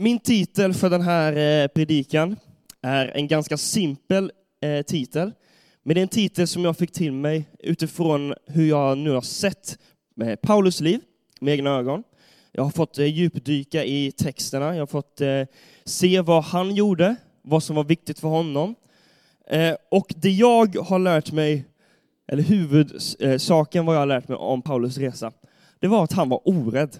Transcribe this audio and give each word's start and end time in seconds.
Min 0.00 0.18
titel 0.18 0.74
för 0.74 0.90
den 0.90 1.02
här 1.02 1.62
eh, 1.62 1.68
predikan 1.68 2.36
är 2.82 3.06
en 3.06 3.28
ganska 3.28 3.56
simpel 3.56 4.32
eh, 4.60 4.82
titel, 4.82 5.32
men 5.82 5.94
det 5.94 6.00
är 6.00 6.02
en 6.02 6.08
titel 6.08 6.46
som 6.46 6.64
jag 6.64 6.76
fick 6.76 6.92
till 6.92 7.12
mig 7.12 7.48
utifrån 7.58 8.34
hur 8.46 8.68
jag 8.68 8.98
nu 8.98 9.10
har 9.10 9.20
sett 9.20 9.78
eh, 10.22 10.36
Paulus 10.36 10.80
liv 10.80 11.00
med 11.40 11.54
egna 11.54 11.70
ögon. 11.70 12.02
Jag 12.52 12.64
har 12.64 12.70
fått 12.70 12.98
djupdyka 12.98 13.84
i 13.84 14.12
texterna, 14.12 14.74
jag 14.74 14.82
har 14.82 14.86
fått 14.86 15.20
se 15.84 16.20
vad 16.20 16.44
han 16.44 16.74
gjorde, 16.74 17.16
vad 17.42 17.62
som 17.62 17.76
var 17.76 17.84
viktigt 17.84 18.20
för 18.20 18.28
honom. 18.28 18.74
Och 19.90 20.14
det 20.16 20.30
jag 20.30 20.76
har 20.76 20.98
lärt 20.98 21.32
mig, 21.32 21.64
eller 22.28 22.42
huvudsaken 22.42 23.86
vad 23.86 23.94
jag 23.94 24.00
har 24.00 24.06
lärt 24.06 24.28
mig 24.28 24.36
om 24.38 24.62
Paulus 24.62 24.98
resa, 24.98 25.32
det 25.78 25.88
var 25.88 26.04
att 26.04 26.12
han 26.12 26.28
var 26.28 26.40
orädd. 26.44 26.98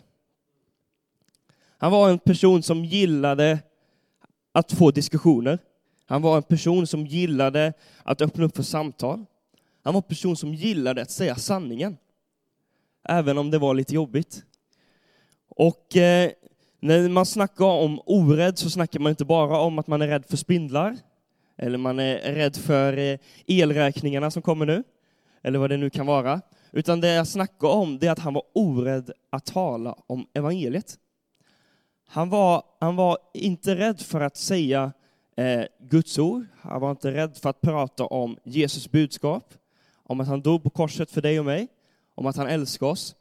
Han 1.79 1.93
var 1.93 2.11
en 2.11 2.19
person 2.19 2.63
som 2.63 2.85
gillade 2.85 3.59
att 4.53 4.73
få 4.73 4.91
diskussioner. 4.91 5.59
Han 6.07 6.23
var 6.23 6.37
en 6.37 6.43
person 6.43 6.87
som 6.87 7.07
gillade 7.07 7.73
att 8.03 8.21
öppna 8.21 8.45
upp 8.45 8.57
för 8.57 8.63
samtal. 8.63 9.25
Han 9.83 9.95
var 9.95 9.99
en 9.99 10.09
person 10.09 10.37
som 10.37 10.55
gillade 10.55 11.03
att 11.03 11.11
säga 11.11 11.37
sanningen. 11.37 11.97
Även 13.05 13.39
om 13.39 13.51
det 13.51 13.59
var 13.59 13.75
lite 13.75 13.95
jobbigt. 13.95 14.43
Och 15.49 15.97
eh, 15.97 16.31
när 16.81 17.09
man 17.09 17.27
snackar 17.27 17.65
om 17.65 18.01
orädd 18.07 18.59
så 18.59 18.71
snackar 18.71 19.01
man 19.01 19.11
inte 19.11 19.25
bara 19.25 19.61
om 19.61 19.79
att 19.79 19.87
man 19.87 20.03
är 20.03 20.09
rädd 20.09 20.25
för 20.27 20.37
spindlar, 20.37 20.97
eller 21.57 21.79
man 21.79 21.99
är 21.99 22.35
rädd 22.35 22.57
för 22.57 22.97
eh, 22.97 23.19
elräkningarna 23.47 24.31
som 24.31 24.43
kommer 24.43 24.67
nu, 24.67 24.83
eller 25.43 25.59
vad 25.59 25.71
det 25.71 25.77
nu 25.77 25.91
kan 25.91 26.07
vara. 26.07 26.41
Utan 26.73 27.01
det 27.01 27.09
jag 27.09 27.27
snackar 27.27 27.69
om 27.69 27.99
det 27.99 28.07
är 28.07 28.11
att 28.11 28.19
han 28.19 28.35
var 28.35 28.43
orädd 28.55 29.11
att 29.31 29.47
tala 29.47 29.97
om 30.07 30.27
evangeliet. 30.35 30.99
Han 32.11 32.29
var, 32.29 32.63
han 32.81 32.97
var 32.97 33.19
inte 33.35 33.77
rädd 33.77 34.01
för 34.01 34.21
att 34.21 34.37
säga 34.37 34.93
eh, 35.37 35.65
Guds 35.81 36.19
ord. 36.19 36.47
Han 36.61 36.81
var 36.81 36.91
inte 36.91 37.13
rädd 37.13 37.37
för 37.37 37.51
att 37.51 37.61
prata 37.61 38.05
om 38.05 38.39
Jesus 38.45 38.91
budskap, 38.91 39.55
om 40.03 40.21
att 40.21 40.29
han 40.29 40.41
dog 40.41 40.63
på 40.63 40.71
korset 40.71 41.11
för 41.11 41.23
dig 41.23 41.39
och 41.39 41.45
mig, 41.45 41.69
om 42.15 42.27
att 42.27 42.37
han 42.37 42.47
älskar 42.47 42.87
oss. 42.87 43.15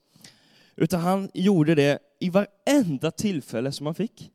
Utan 0.75 1.01
han 1.01 1.29
gjorde 1.33 1.75
det 1.75 1.99
i 2.19 2.29
varenda 2.29 3.11
tillfälle 3.11 3.71
som 3.71 3.85
han 3.85 3.95
fick. 3.95 4.31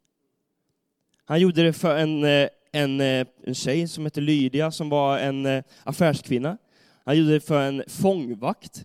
Han 1.24 1.40
gjorde 1.40 1.62
det 1.62 1.72
för 1.72 1.96
en, 1.96 2.24
eh, 2.24 2.48
en, 2.72 3.00
eh, 3.00 3.26
en 3.44 3.54
tjej 3.54 3.88
som 3.88 4.04
hette 4.04 4.20
Lydia, 4.20 4.70
som 4.70 4.88
var 4.88 5.18
en 5.18 5.46
eh, 5.46 5.64
affärskvinna. 5.84 6.58
Han 7.04 7.18
gjorde 7.18 7.32
det 7.32 7.40
för 7.40 7.62
en 7.62 7.84
fångvakt. 7.88 8.84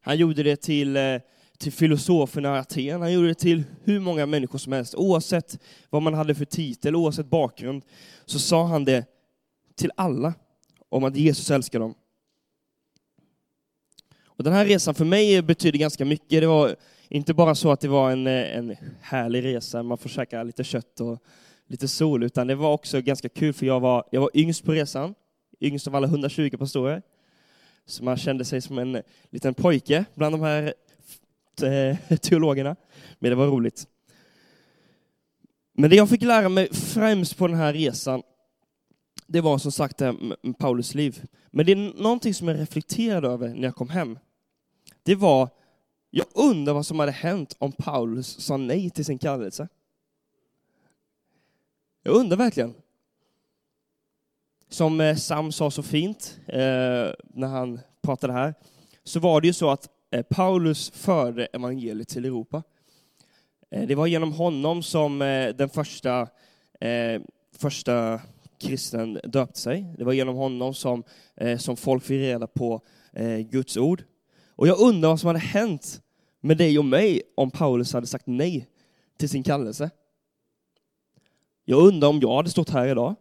Han 0.00 0.16
gjorde 0.16 0.42
det 0.42 0.56
till 0.56 0.96
till 1.60 1.72
filosoferna 1.72 2.56
i 2.56 2.58
Aten, 2.58 3.00
han 3.00 3.12
gjorde 3.12 3.28
det 3.28 3.34
till 3.34 3.62
hur 3.84 4.00
många 4.00 4.26
människor 4.26 4.58
som 4.58 4.72
helst. 4.72 4.94
Oavsett 4.94 5.58
vad 5.90 6.02
man 6.02 6.14
hade 6.14 6.34
för 6.34 6.44
titel, 6.44 6.96
oavsett 6.96 7.26
bakgrund, 7.26 7.82
så 8.26 8.38
sa 8.38 8.66
han 8.66 8.84
det 8.84 9.04
till 9.76 9.90
alla 9.96 10.34
om 10.88 11.04
att 11.04 11.16
Jesus 11.16 11.50
älskar 11.50 11.80
dem. 11.80 11.94
Och 14.24 14.44
den 14.44 14.52
här 14.52 14.66
resan 14.66 14.94
för 14.94 15.04
mig 15.04 15.42
betyder 15.42 15.78
ganska 15.78 16.04
mycket. 16.04 16.40
Det 16.40 16.46
var 16.46 16.76
inte 17.08 17.34
bara 17.34 17.54
så 17.54 17.72
att 17.72 17.80
det 17.80 17.88
var 17.88 18.10
en, 18.10 18.26
en 18.26 18.76
härlig 19.00 19.44
resa, 19.44 19.82
man 19.82 19.98
får 19.98 20.08
käka 20.08 20.42
lite 20.42 20.64
kött 20.64 21.00
och 21.00 21.18
lite 21.66 21.88
sol, 21.88 22.22
utan 22.22 22.46
det 22.46 22.54
var 22.54 22.72
också 22.72 23.00
ganska 23.00 23.28
kul 23.28 23.52
för 23.52 23.66
jag 23.66 23.80
var, 23.80 24.04
jag 24.10 24.20
var 24.20 24.30
yngst 24.34 24.64
på 24.64 24.72
resan, 24.72 25.14
yngst 25.60 25.86
av 25.86 25.96
alla 25.96 26.06
120 26.06 26.56
pastorer. 26.58 27.02
Så 27.86 28.04
man 28.04 28.16
kände 28.16 28.44
sig 28.44 28.60
som 28.60 28.78
en 28.78 29.02
liten 29.30 29.54
pojke 29.54 30.04
bland 30.14 30.34
de 30.34 30.40
här 30.40 30.74
eh, 31.62 31.96
teologerna, 32.20 32.76
men 33.18 33.30
det 33.30 33.36
var 33.36 33.46
roligt. 33.46 33.86
Men 35.72 35.90
det 35.90 35.96
jag 35.96 36.08
fick 36.08 36.22
lära 36.22 36.48
mig 36.48 36.68
främst 36.74 37.36
på 37.36 37.46
den 37.46 37.56
här 37.56 37.72
resan, 37.72 38.22
det 39.26 39.40
var 39.40 39.58
som 39.58 39.72
sagt 39.72 40.00
eh, 40.00 40.12
Paulus 40.58 40.94
liv. 40.94 41.22
Men 41.50 41.66
det 41.66 41.72
är 41.72 42.02
någonting 42.02 42.34
som 42.34 42.48
jag 42.48 42.58
reflekterade 42.58 43.28
över 43.28 43.48
när 43.48 43.62
jag 43.62 43.74
kom 43.74 43.88
hem. 43.88 44.18
Det 45.02 45.14
var, 45.14 45.48
jag 46.10 46.26
undrar 46.34 46.74
vad 46.74 46.86
som 46.86 46.98
hade 46.98 47.12
hänt 47.12 47.56
om 47.58 47.72
Paulus 47.72 48.40
sa 48.40 48.56
nej 48.56 48.90
till 48.90 49.04
sin 49.04 49.18
kallelse. 49.18 49.68
Jag 52.02 52.14
undrar 52.14 52.36
verkligen. 52.36 52.74
Som 54.68 55.00
eh, 55.00 55.16
Sam 55.16 55.52
sa 55.52 55.70
så 55.70 55.82
fint 55.82 56.40
eh, 56.46 56.58
när 57.34 57.46
han 57.46 57.80
pratade 58.02 58.32
här, 58.32 58.54
så 59.04 59.20
var 59.20 59.40
det 59.40 59.46
ju 59.46 59.52
så 59.52 59.70
att 59.70 59.88
Eh, 60.12 60.22
Paulus 60.22 60.90
förde 60.90 61.46
evangeliet 61.46 62.08
till 62.08 62.24
Europa. 62.24 62.62
Eh, 63.70 63.86
det 63.86 63.94
var 63.94 64.06
genom 64.06 64.32
honom 64.32 64.82
som 64.82 65.22
eh, 65.22 65.48
den 65.48 65.68
första, 65.68 66.28
första 67.56 68.20
kristen 68.58 69.20
döpte 69.24 69.60
sig. 69.60 69.94
Det 69.98 70.04
var 70.04 70.12
genom 70.12 70.36
honom 70.36 70.74
som, 70.74 71.04
som 71.58 71.76
folk 71.76 72.02
fick 72.02 72.20
reda 72.20 72.46
på 72.46 72.80
Guds 73.50 73.76
ord. 73.76 74.02
Och 74.56 74.68
jag 74.68 74.80
undrar 74.80 75.08
vad 75.08 75.20
som 75.20 75.26
hade 75.26 75.38
hänt 75.38 76.02
med 76.40 76.56
dig 76.56 76.78
och 76.78 76.84
mig 76.84 77.22
om 77.34 77.50
Paulus 77.50 77.92
hade 77.92 78.06
sagt 78.06 78.26
nej 78.26 78.68
till 79.18 79.28
sin 79.28 79.42
kallelse. 79.42 79.90
Jag 81.64 81.82
undrar 81.82 82.08
om 82.08 82.20
jag 82.20 82.36
hade 82.36 82.50
stått 82.50 82.70
här 82.70 82.88
idag. 82.88 83.14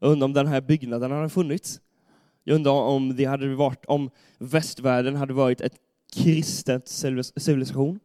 Jag 0.00 0.10
undrar 0.10 0.24
om 0.24 0.32
den 0.32 0.46
här 0.46 0.60
byggnaden 0.60 1.10
hade 1.10 1.28
funnits. 1.28 1.80
Jag 2.44 2.54
undrar 2.54 2.72
om 2.72 3.16
det 3.16 3.24
hade 3.24 3.54
varit, 3.54 3.84
om 3.84 4.10
västvärlden 4.38 5.16
hade 5.16 5.32
varit 5.32 5.60
ett 5.60 5.76
kristet 6.14 6.88
civilisation? 7.36 8.00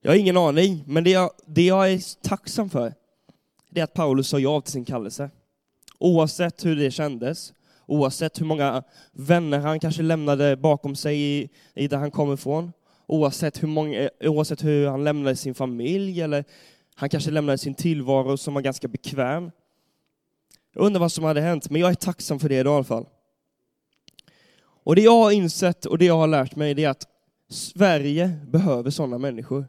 Jag 0.00 0.10
har 0.10 0.16
ingen 0.16 0.36
aning, 0.36 0.84
men 0.86 1.04
det 1.04 1.10
jag, 1.10 1.30
det 1.46 1.66
jag 1.66 1.92
är 1.92 2.22
tacksam 2.22 2.70
för, 2.70 2.94
det 3.70 3.80
är 3.80 3.84
att 3.84 3.94
Paulus 3.94 4.28
sa 4.28 4.38
ja 4.38 4.60
till 4.60 4.72
sin 4.72 4.84
kallelse. 4.84 5.30
Oavsett 5.98 6.64
hur 6.64 6.76
det 6.76 6.90
kändes, 6.90 7.52
oavsett 7.86 8.40
hur 8.40 8.46
många 8.46 8.82
vänner 9.12 9.58
han 9.58 9.80
kanske 9.80 10.02
lämnade 10.02 10.56
bakom 10.56 10.96
sig 10.96 11.20
i, 11.20 11.48
i 11.74 11.88
där 11.88 11.96
han 11.96 12.10
kom 12.10 12.32
ifrån, 12.32 12.72
oavsett 13.06 13.62
hur, 13.62 13.68
många, 13.68 14.10
oavsett 14.20 14.64
hur 14.64 14.86
han 14.86 15.04
lämnade 15.04 15.36
sin 15.36 15.54
familj, 15.54 16.20
eller 16.20 16.44
han 16.94 17.08
kanske 17.08 17.30
lämnade 17.30 17.58
sin 17.58 17.74
tillvaro 17.74 18.36
som 18.36 18.54
var 18.54 18.60
ganska 18.60 18.88
bekväm. 18.88 19.50
Jag 20.74 20.86
undrar 20.86 21.00
vad 21.00 21.12
som 21.12 21.24
hade 21.24 21.40
hänt, 21.40 21.70
men 21.70 21.80
jag 21.80 21.90
är 21.90 21.94
tacksam 21.94 22.38
för 22.38 22.48
det 22.48 22.58
idag 22.58 22.72
i 22.72 22.76
alla 22.76 22.84
fall. 22.84 23.06
Och 24.88 24.96
det 24.96 25.02
jag 25.02 25.22
har 25.22 25.30
insett 25.30 25.86
och 25.86 25.98
det 25.98 26.04
jag 26.04 26.16
har 26.16 26.26
lärt 26.26 26.56
mig 26.56 26.74
det 26.74 26.84
är 26.84 26.88
att 26.88 27.06
Sverige 27.48 28.38
behöver 28.46 28.90
sådana 28.90 29.18
människor. 29.18 29.66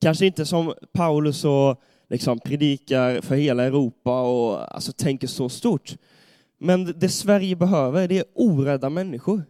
Kanske 0.00 0.26
inte 0.26 0.46
som 0.46 0.74
Paulus 0.92 1.44
och 1.44 1.82
liksom 2.08 2.38
predikar 2.38 3.20
för 3.20 3.34
hela 3.34 3.64
Europa 3.64 4.22
och 4.22 4.74
alltså 4.74 4.92
tänker 4.92 5.26
så 5.26 5.48
stort. 5.48 5.96
Men 6.58 6.98
det 6.98 7.08
Sverige 7.08 7.56
behöver, 7.56 8.08
det 8.08 8.18
är 8.18 8.24
orädda 8.34 8.90
människor. 8.90 9.42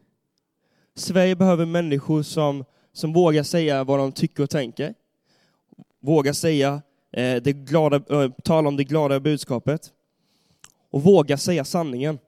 Sverige 0.95 1.37
behöver 1.37 1.67
människor 1.67 2.23
som, 2.23 2.65
som 2.93 3.13
vågar 3.13 3.43
säga 3.43 3.85
vad 3.85 3.99
de 3.99 4.13
tycker 4.13 4.43
och 4.43 4.51
tänker. 4.51 4.95
Vågar 6.01 6.33
säga 6.33 6.83
eh, 7.13 7.43
det 7.43 7.53
glada, 7.53 7.97
eh, 7.97 8.31
tala 8.45 8.69
om 8.69 8.77
det 8.77 8.85
glada 8.85 9.21
budskapet. 9.21 9.93
Och 10.91 11.03
vågar 11.03 11.37
säga 11.37 11.65
sanningen. 11.65 12.19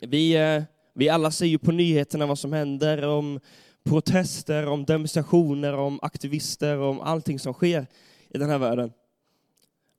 Vi, 0.00 0.36
eh, 0.36 0.62
vi 0.94 1.08
alla 1.08 1.30
ser 1.30 1.46
ju 1.46 1.58
på 1.58 1.72
nyheterna 1.72 2.26
vad 2.26 2.38
som 2.38 2.52
händer, 2.52 3.06
om 3.06 3.40
protester, 3.84 4.66
om 4.66 4.84
demonstrationer, 4.84 5.72
om 5.72 5.98
aktivister, 6.02 6.78
om 6.78 7.00
allting 7.00 7.38
som 7.38 7.52
sker 7.52 7.86
i 8.28 8.38
den 8.38 8.50
här 8.50 8.58
världen. 8.58 8.92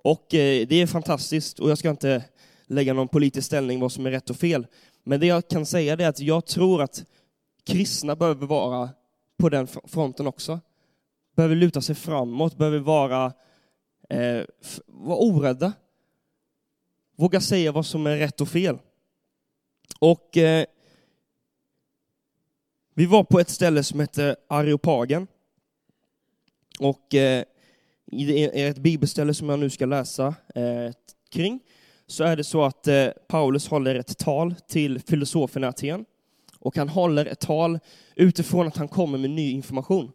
Och 0.04 0.34
eh, 0.34 0.68
det 0.68 0.76
är 0.76 0.88
fantastiskt, 0.88 1.60
och 1.60 1.70
jag 1.70 1.78
ska 1.78 1.90
inte 1.90 2.24
lägga 2.66 2.94
någon 2.94 3.08
politisk 3.08 3.48
ställning 3.48 3.80
vad 3.80 3.92
som 3.92 4.06
är 4.06 4.12
rätt 4.12 4.30
och 4.30 4.36
fel. 4.36 4.68
Men 5.04 5.20
det 5.20 5.26
jag 5.26 5.48
kan 5.48 5.66
säga 5.66 5.94
är 5.94 6.08
att 6.08 6.20
jag 6.20 6.46
tror 6.46 6.82
att 6.82 7.06
kristna 7.66 8.16
behöver 8.16 8.48
vara 8.48 8.90
på 9.38 9.50
den 9.50 9.68
fronten 9.68 10.28
också. 10.28 10.60
Behöver 11.36 11.56
luta 11.56 11.82
sig 11.82 11.96
framåt, 11.96 12.58
behöver 12.58 12.80
vara, 12.80 13.34
eh, 14.10 14.42
vara 14.86 15.18
orädda. 15.18 15.74
Våga 17.16 17.42
säga 17.42 17.72
vad 17.72 17.86
som 17.86 18.08
är 18.08 18.18
rätt 18.18 18.42
och 18.42 18.50
fel. 18.50 18.78
Och 20.00 20.38
eh, 20.38 20.66
vi 22.94 23.06
var 23.06 23.24
på 23.24 23.40
ett 23.40 23.50
ställe 23.50 23.84
som 23.84 24.00
hette 24.00 24.36
Areopagen. 24.48 25.28
Och 26.80 27.16
eh, 27.16 27.44
i 28.12 28.62
ett 28.62 28.78
bibelställe 28.78 29.34
som 29.34 29.50
jag 29.50 29.60
nu 29.60 29.70
ska 29.70 29.86
läsa 29.86 30.36
eh, 30.56 30.94
kring, 31.30 31.60
så 32.08 32.24
är 32.24 32.36
det 32.36 32.44
så 32.44 32.64
att 32.64 32.88
eh, 32.88 33.08
Paulus 33.28 33.68
håller 33.68 33.96
ett 33.96 34.18
tal 34.18 34.56
till 34.68 35.00
filosoferna 35.00 35.68
i 35.68 35.70
Aten. 35.70 36.06
Och 36.60 36.78
han 36.78 36.90
håller 36.90 37.26
ett 37.26 37.40
tal 37.40 37.80
utifrån 38.16 38.68
att 38.68 38.78
han 38.78 38.88
kommer 38.88 39.18
med 39.18 39.30
ny 39.30 39.52
information. 39.52 40.12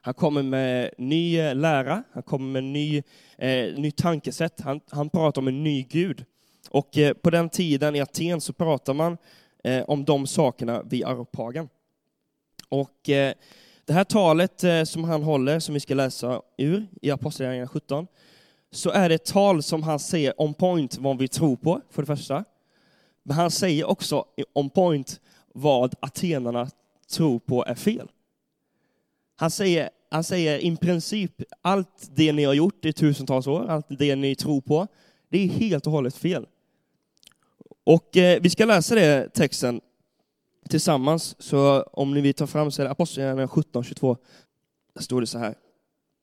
Han 0.00 0.14
kommer 0.14 0.42
med 0.42 0.90
ny 0.98 1.38
eh, 1.38 1.54
lära, 1.54 2.02
han 2.12 2.22
kommer 2.22 2.52
med 2.52 2.64
ny, 2.64 3.02
eh, 3.38 3.74
ny 3.76 3.90
tankesätt, 3.90 4.60
han, 4.60 4.80
han 4.90 5.10
pratar 5.10 5.42
om 5.42 5.48
en 5.48 5.64
ny 5.64 5.82
Gud. 5.82 6.24
Och 6.70 6.98
eh, 6.98 7.14
på 7.14 7.30
den 7.30 7.48
tiden 7.48 7.96
i 7.96 8.00
Aten 8.00 8.40
så 8.40 8.52
pratar 8.52 8.94
man 8.94 9.16
eh, 9.64 9.82
om 9.82 10.04
de 10.04 10.26
sakerna 10.26 10.82
vid 10.82 11.04
Aropagen. 11.04 11.68
Och 12.68 13.08
eh, 13.08 13.34
Det 13.84 13.92
här 13.92 14.04
talet 14.04 14.88
som 14.88 15.04
han 15.04 15.22
håller, 15.22 15.60
som 15.60 15.74
vi 15.74 15.80
ska 15.80 15.94
läsa 15.94 16.42
ur 16.58 16.86
i 17.02 17.10
Apostlagärningarna 17.10 17.68
17, 17.68 18.06
så 18.70 18.90
är 18.90 19.08
det 19.08 19.14
ett 19.14 19.24
tal 19.24 19.62
som 19.62 19.82
han 19.82 19.98
säger 19.98 20.34
on 20.42 20.54
point 20.54 20.98
vad 20.98 21.18
vi 21.18 21.28
tror 21.28 21.56
på, 21.56 21.80
för 21.90 22.02
det 22.02 22.06
första. 22.06 22.44
Men 23.22 23.36
han 23.36 23.50
säger 23.50 23.84
också 23.84 24.24
on 24.52 24.70
point 24.70 25.20
vad 25.54 25.94
atenarna 26.00 26.70
tror 27.10 27.38
på 27.38 27.64
är 27.64 27.74
fel. 27.74 28.08
Han 29.36 29.50
säger, 29.50 29.90
han 30.10 30.24
säger 30.24 30.58
i 30.58 30.76
princip 30.76 31.42
allt 31.62 32.10
det 32.14 32.32
ni 32.32 32.44
har 32.44 32.54
gjort 32.54 32.84
i 32.84 32.92
tusentals 32.92 33.46
år, 33.46 33.66
allt 33.68 33.86
det 33.88 34.16
ni 34.16 34.34
tror 34.34 34.60
på, 34.60 34.86
det 35.28 35.38
är 35.38 35.48
helt 35.48 35.86
och 35.86 35.92
hållet 35.92 36.16
fel. 36.16 36.46
Och 37.84 38.16
eh, 38.16 38.40
vi 38.40 38.50
ska 38.50 38.64
läsa 38.64 38.94
det 38.94 39.28
texten 39.34 39.80
tillsammans, 40.68 41.36
så 41.38 41.82
om 41.82 42.14
ni 42.14 42.20
vill 42.20 42.34
ta 42.34 42.46
fram 42.46 42.70
så 42.70 42.82
är 42.82 42.84
det 42.84 42.90
Apostlagärningarna 42.90 43.46
17.22. 43.46 44.16
Där 44.94 45.02
står 45.02 45.20
det 45.20 45.26
så 45.26 45.38
här. 45.38 45.54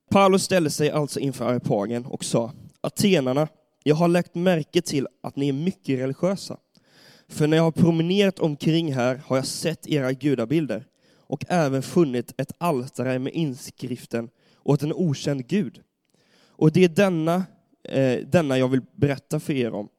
Paulus 0.09 0.44
ställde 0.44 0.69
sig 0.69 0.89
alltså 0.89 1.19
inför 1.19 1.45
Areopagen 1.45 2.06
och 2.06 2.25
sa, 2.25 2.51
Atenarna, 2.81 3.47
jag 3.83 3.95
har 3.95 4.07
lagt 4.07 4.35
märke 4.35 4.81
till 4.81 5.07
att 5.23 5.35
ni 5.35 5.50
är 5.50 5.53
mycket 5.53 6.00
religiösa. 6.00 6.57
För 7.27 7.47
när 7.47 7.57
jag 7.57 7.63
har 7.63 7.71
promenerat 7.71 8.39
omkring 8.39 8.94
här 8.94 9.21
har 9.25 9.35
jag 9.35 9.45
sett 9.45 9.88
era 9.88 10.11
gudabilder 10.11 10.85
och 11.17 11.45
även 11.47 11.81
funnit 11.81 12.33
ett 12.38 12.51
altare 12.57 13.19
med 13.19 13.33
inskriften 13.33 14.29
åt 14.63 14.83
en 14.83 14.94
okänd 14.94 15.47
gud. 15.47 15.81
Och 16.47 16.71
det 16.71 16.83
är 16.83 16.89
denna, 16.89 17.44
eh, 17.83 18.19
denna 18.25 18.57
jag 18.57 18.67
vill 18.67 18.81
berätta 18.95 19.39
för 19.39 19.53
er 19.53 19.73
om, 19.73 19.89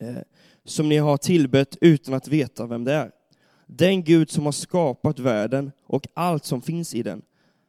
eh, 0.00 0.22
som 0.64 0.88
ni 0.88 0.96
har 0.96 1.16
tillbett 1.16 1.76
utan 1.80 2.14
att 2.14 2.28
veta 2.28 2.66
vem 2.66 2.84
det 2.84 2.92
är. 2.92 3.10
Den 3.66 4.04
Gud 4.04 4.30
som 4.30 4.44
har 4.44 4.52
skapat 4.52 5.18
världen 5.18 5.72
och 5.86 6.06
allt 6.14 6.44
som 6.44 6.62
finns 6.62 6.94
i 6.94 7.02
den. 7.02 7.22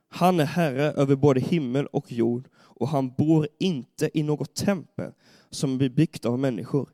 Han 0.09 0.39
är 0.39 0.45
Herre 0.45 0.83
över 0.83 1.15
både 1.15 1.39
himmel 1.39 1.85
och 1.85 2.11
jord 2.11 2.47
och 2.55 2.87
han 2.87 3.13
bor 3.17 3.47
inte 3.59 4.09
i 4.13 4.23
något 4.23 4.55
tempel 4.55 5.11
som 5.49 5.81
är 5.81 5.89
byggt 5.89 6.25
av 6.25 6.39
människor. 6.39 6.89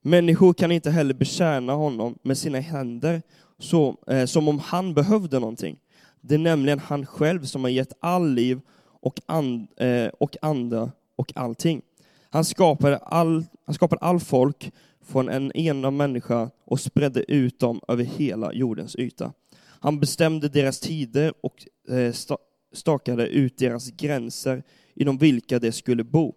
Människor 0.00 0.52
kan 0.52 0.72
inte 0.72 0.90
heller 0.90 1.14
betjäna 1.14 1.72
honom 1.72 2.18
med 2.22 2.38
sina 2.38 2.60
händer 2.60 3.22
så, 3.58 3.96
eh, 4.06 4.24
som 4.24 4.48
om 4.48 4.58
han 4.58 4.94
behövde 4.94 5.38
någonting. 5.38 5.78
Det 6.20 6.34
är 6.34 6.38
nämligen 6.38 6.78
han 6.78 7.06
själv 7.06 7.44
som 7.44 7.62
har 7.62 7.70
gett 7.70 7.92
all 8.00 8.30
liv 8.30 8.60
och, 9.00 9.20
and, 9.26 9.66
eh, 9.76 10.06
och 10.06 10.36
anda 10.42 10.90
och 11.16 11.32
allting. 11.34 11.82
Han 12.32 12.44
skapade 12.44 12.96
all, 12.96 13.44
han 13.66 13.74
skapade 13.74 14.00
all 14.00 14.20
folk 14.20 14.72
från 15.04 15.28
en 15.28 15.52
enda 15.54 15.90
människa 15.90 16.50
och 16.64 16.80
spredde 16.80 17.32
ut 17.32 17.58
dem 17.58 17.80
över 17.88 18.04
hela 18.04 18.52
jordens 18.52 18.96
yta. 18.96 19.32
Han 19.80 20.00
bestämde 20.00 20.48
deras 20.48 20.80
tider 20.80 21.34
och 21.40 21.66
eh, 21.94 22.14
stakade 22.72 23.28
ut 23.28 23.58
deras 23.58 23.90
gränser 23.90 24.62
inom 24.94 25.18
vilka 25.18 25.58
de 25.58 25.72
skulle 25.72 26.04
bo. 26.04 26.34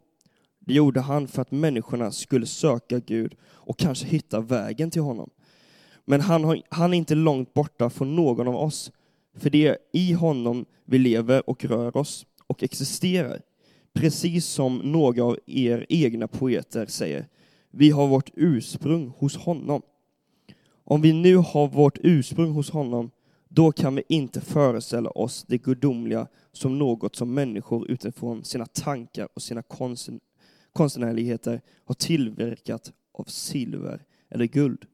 Det 0.59 0.73
gjorde 0.73 1.01
han 1.01 1.27
för 1.27 1.41
att 1.41 1.51
människorna 1.51 2.11
skulle 2.11 2.45
söka 2.45 2.99
Gud 2.99 3.35
och 3.43 3.77
kanske 3.77 4.07
hitta 4.07 4.39
vägen 4.39 4.91
till 4.91 5.01
honom. 5.01 5.29
Men 6.05 6.21
han, 6.21 6.61
han 6.69 6.93
är 6.93 6.97
inte 6.97 7.15
långt 7.15 7.53
borta 7.53 7.89
från 7.89 8.15
någon 8.15 8.47
av 8.47 8.55
oss, 8.55 8.91
för 9.37 9.49
det 9.49 9.67
är 9.67 9.77
i 9.93 10.13
honom 10.13 10.65
vi 10.85 10.97
lever 10.97 11.49
och 11.49 11.65
rör 11.65 11.97
oss 11.97 12.25
och 12.47 12.63
existerar. 12.63 13.41
Precis 13.95 14.45
som 14.45 14.77
några 14.77 15.23
av 15.23 15.39
er 15.45 15.85
egna 15.89 16.27
poeter 16.27 16.85
säger, 16.85 17.27
vi 17.71 17.89
har 17.89 18.07
vårt 18.07 18.29
ursprung 18.33 19.07
hos 19.17 19.37
honom. 19.37 19.81
Om 20.67 21.01
vi 21.01 21.13
nu 21.13 21.35
har 21.35 21.67
vårt 21.67 21.97
ursprung 22.03 22.51
hos 22.51 22.69
honom, 22.69 23.11
då 23.47 23.71
kan 23.71 23.95
vi 23.95 24.03
inte 24.09 24.41
föreställa 24.41 25.09
oss 25.09 25.45
det 25.47 25.57
gudomliga 25.57 26.27
som 26.51 26.79
något 26.79 27.15
som 27.15 27.33
människor 27.33 27.91
utifrån 27.91 28.43
sina 28.43 28.65
tankar 28.65 29.29
och 29.33 29.41
sina 29.41 29.63
konstnärligheter 30.73 31.61
har 31.85 31.95
tillverkat 31.95 32.93
av 33.11 33.23
silver 33.23 34.03
eller 34.29 34.45
guld. 34.45 34.85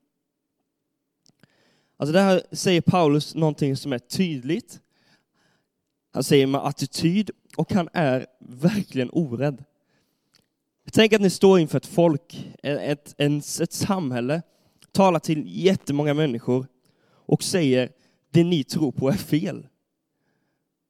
Alltså 1.97 2.13
det 2.13 2.21
här 2.21 2.41
säger 2.51 2.81
Paulus 2.81 3.35
någonting 3.35 3.75
som 3.75 3.93
är 3.93 3.99
tydligt. 3.99 4.79
Han 6.11 6.23
säger 6.23 6.47
med 6.47 6.65
attityd 6.65 7.31
och 7.57 7.73
han 7.73 7.89
är 7.93 8.25
verkligen 8.39 9.09
orädd. 9.11 9.63
Tänk 10.91 11.13
att 11.13 11.21
ni 11.21 11.29
står 11.29 11.59
inför 11.59 11.77
ett 11.77 11.85
folk, 11.85 12.53
ett, 12.63 13.15
ett, 13.17 13.59
ett 13.61 13.73
samhälle, 13.73 14.41
talar 14.91 15.19
till 15.19 15.43
jättemånga 15.47 16.13
människor 16.13 16.67
och 17.25 17.43
säger 17.43 17.89
det 18.31 18.43
ni 18.43 18.63
tror 18.63 18.91
på 18.91 19.09
är 19.09 19.17
fel. 19.17 19.67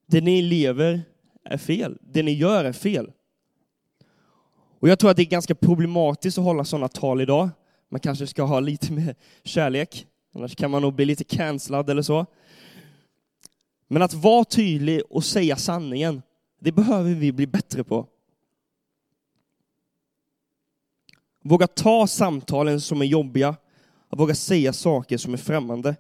Det 0.06 0.22
ni 0.22 0.42
lever 0.42 1.02
är 1.44 1.58
fel. 1.58 1.98
Det 2.02 2.24
ni 2.24 2.32
gör 2.32 2.66
är 2.66 2.74
fel. 2.74 3.12
Och 4.80 4.90
jag 4.90 5.00
tror 5.00 5.12
att 5.12 5.18
det 5.18 5.24
är 5.24 5.26
ganska 5.26 5.56
problematiskt 5.56 6.38
att 6.38 6.44
hålla 6.44 6.66
sådana 6.66 6.88
tal 6.88 7.22
idag. 7.22 7.50
Man 7.90 8.00
kanske 8.00 8.28
ska 8.28 8.44
ha 8.44 8.60
lite 8.60 8.92
mer 8.92 9.16
kärlek, 9.44 10.06
annars 10.36 10.56
kan 10.56 10.72
man 10.72 10.82
nog 10.82 10.94
bli 10.94 11.06
lite 11.06 11.24
cancellad 11.24 11.90
eller 11.90 12.02
så. 12.02 12.26
Men 13.88 14.02
att 14.02 14.14
vara 14.14 14.46
tydlig 14.46 15.02
och 15.10 15.24
säga 15.24 15.56
sanningen, 15.56 16.22
det 16.64 16.72
behöver 16.72 17.14
vi 17.14 17.32
bli 17.32 17.48
bättre 17.48 17.84
på. 17.84 18.08
Våga 21.44 21.68
ta 21.68 22.08
samtalen 22.08 22.82
som 22.82 23.02
är 23.02 23.06
jobbiga, 23.06 23.56
att 24.10 24.20
våga 24.20 24.36
säga 24.36 24.74
saker 24.74 25.18
som 25.18 25.34
är 25.34 25.38
främmande. 25.38 25.96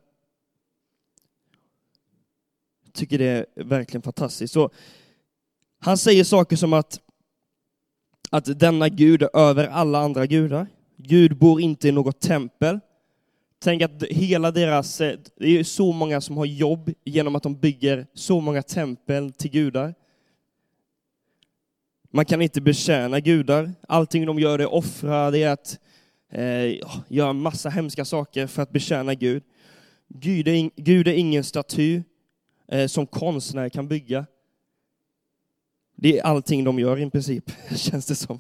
Jag 2.84 2.94
tycker 2.94 3.18
det 3.18 3.26
är 3.26 3.64
verkligen 3.64 4.02
fantastiskt. 4.02 4.54
Så, 4.54 4.70
han 5.80 5.98
säger 5.98 6.24
saker 6.24 6.56
som 6.56 6.74
att, 6.74 7.00
att 8.30 8.60
denna 8.60 8.90
Gud 8.90 9.22
är 9.22 9.38
över 9.38 9.68
alla 9.68 10.00
andra 10.00 10.26
gudar. 10.26 10.68
Gud 10.98 11.38
bor 11.38 11.62
inte 11.62 11.88
i 11.88 11.92
något 11.92 12.20
tempel. 12.20 12.80
Tänk 13.60 13.82
att 13.82 14.04
hela 14.04 14.52
deras, 14.52 15.02
eh, 15.02 15.20
det 15.36 15.60
är 15.60 15.64
så 15.64 15.92
många 15.92 16.22
som 16.22 16.38
har 16.38 16.46
jobb 16.46 16.92
genom 17.04 17.36
att 17.36 17.44
de 17.44 17.56
bygger 17.56 18.08
så 18.14 18.42
många 18.42 18.64
tempel 18.64 19.32
till 19.32 19.52
gudar. 19.52 19.96
Man 22.14 22.26
kan 22.26 22.42
inte 22.42 22.62
betjäna 22.62 23.20
gudar. 23.20 23.72
Allting 23.88 24.26
de 24.26 24.40
gör 24.40 24.60
är 24.60 24.64
att 24.64 24.72
offra, 24.72 25.32
det 25.32 25.44
är 25.44 25.50
att 25.50 25.80
eh, 26.32 26.90
göra 27.08 27.34
massa 27.34 27.70
hemska 27.70 28.06
saker 28.06 28.48
för 28.48 28.62
att 28.62 28.72
betjäna 28.72 29.14
Gud. 29.14 29.44
Gud 30.08 30.48
är, 30.48 30.54
in, 30.54 30.72
Gud 30.76 31.08
är 31.08 31.14
ingen 31.14 31.44
staty 31.44 32.02
eh, 32.68 32.88
som 32.88 33.08
konstnär 33.08 33.70
kan 33.70 33.88
bygga. 33.88 34.26
Det 35.98 36.20
är 36.20 36.24
allting 36.24 36.64
de 36.64 36.80
gör 36.80 37.00
i 37.00 37.10
princip, 37.10 37.52
känns 37.76 38.06
det 38.06 38.16
som. 38.16 38.40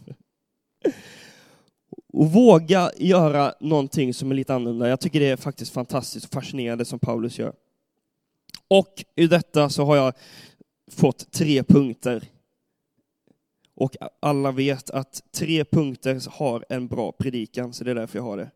Och 2.13 2.31
våga 2.31 2.91
göra 2.97 3.53
någonting 3.59 4.13
som 4.13 4.31
är 4.31 4.35
lite 4.35 4.53
annorlunda. 4.53 4.89
Jag 4.89 4.99
tycker 4.99 5.19
det 5.19 5.29
är 5.29 5.37
faktiskt 5.37 5.73
fantastiskt 5.73 6.25
och 6.25 6.31
fascinerande 6.31 6.85
som 6.85 6.99
Paulus 6.99 7.39
gör. 7.39 7.53
Och 8.67 9.05
i 9.15 9.27
detta 9.27 9.69
så 9.69 9.85
har 9.85 9.95
jag 9.95 10.13
fått 10.91 11.31
tre 11.31 11.63
punkter 11.63 12.23
och 13.81 13.95
alla 14.19 14.51
vet 14.51 14.89
att 14.89 15.23
tre 15.31 15.65
punkter 15.65 16.29
har 16.29 16.65
en 16.69 16.87
bra 16.87 17.11
predikan, 17.11 17.73
så 17.73 17.83
det 17.83 17.91
är 17.91 17.95
därför 17.95 18.19
jag 18.19 18.23
har 18.23 18.37
det. 18.37 18.51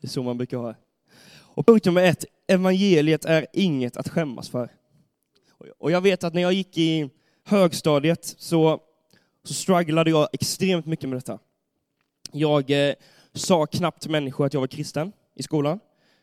Det 0.00 0.06
är 0.06 0.08
så 0.08 0.22
man 0.22 0.36
brukar 0.36 0.56
ha 0.56 0.74
Och 1.34 1.66
punkt 1.66 1.84
nummer 1.84 2.02
ett, 2.02 2.24
evangeliet 2.46 3.24
är 3.24 3.46
inget 3.52 3.96
att 3.96 4.08
skämmas 4.08 4.48
för. 4.48 4.68
Och 5.78 5.90
jag 5.90 6.00
vet 6.00 6.24
att 6.24 6.34
när 6.34 6.42
jag 6.42 6.52
gick 6.52 6.78
i 6.78 7.10
högstadiet 7.44 8.24
så, 8.24 8.80
så 9.44 9.54
strugglade 9.54 10.10
jag 10.10 10.28
extremt 10.32 10.86
mycket 10.86 11.08
med 11.08 11.16
detta. 11.16 11.38
Jag 12.32 12.88
eh, 12.88 12.94
sa 13.32 13.66
knappt 13.66 14.02
till 14.02 14.10
människor 14.10 14.46
att 14.46 14.54
jag 14.54 14.60
var 14.60 14.66
kristen 14.66 15.12
i 15.34 15.42
skolan. 15.42 15.80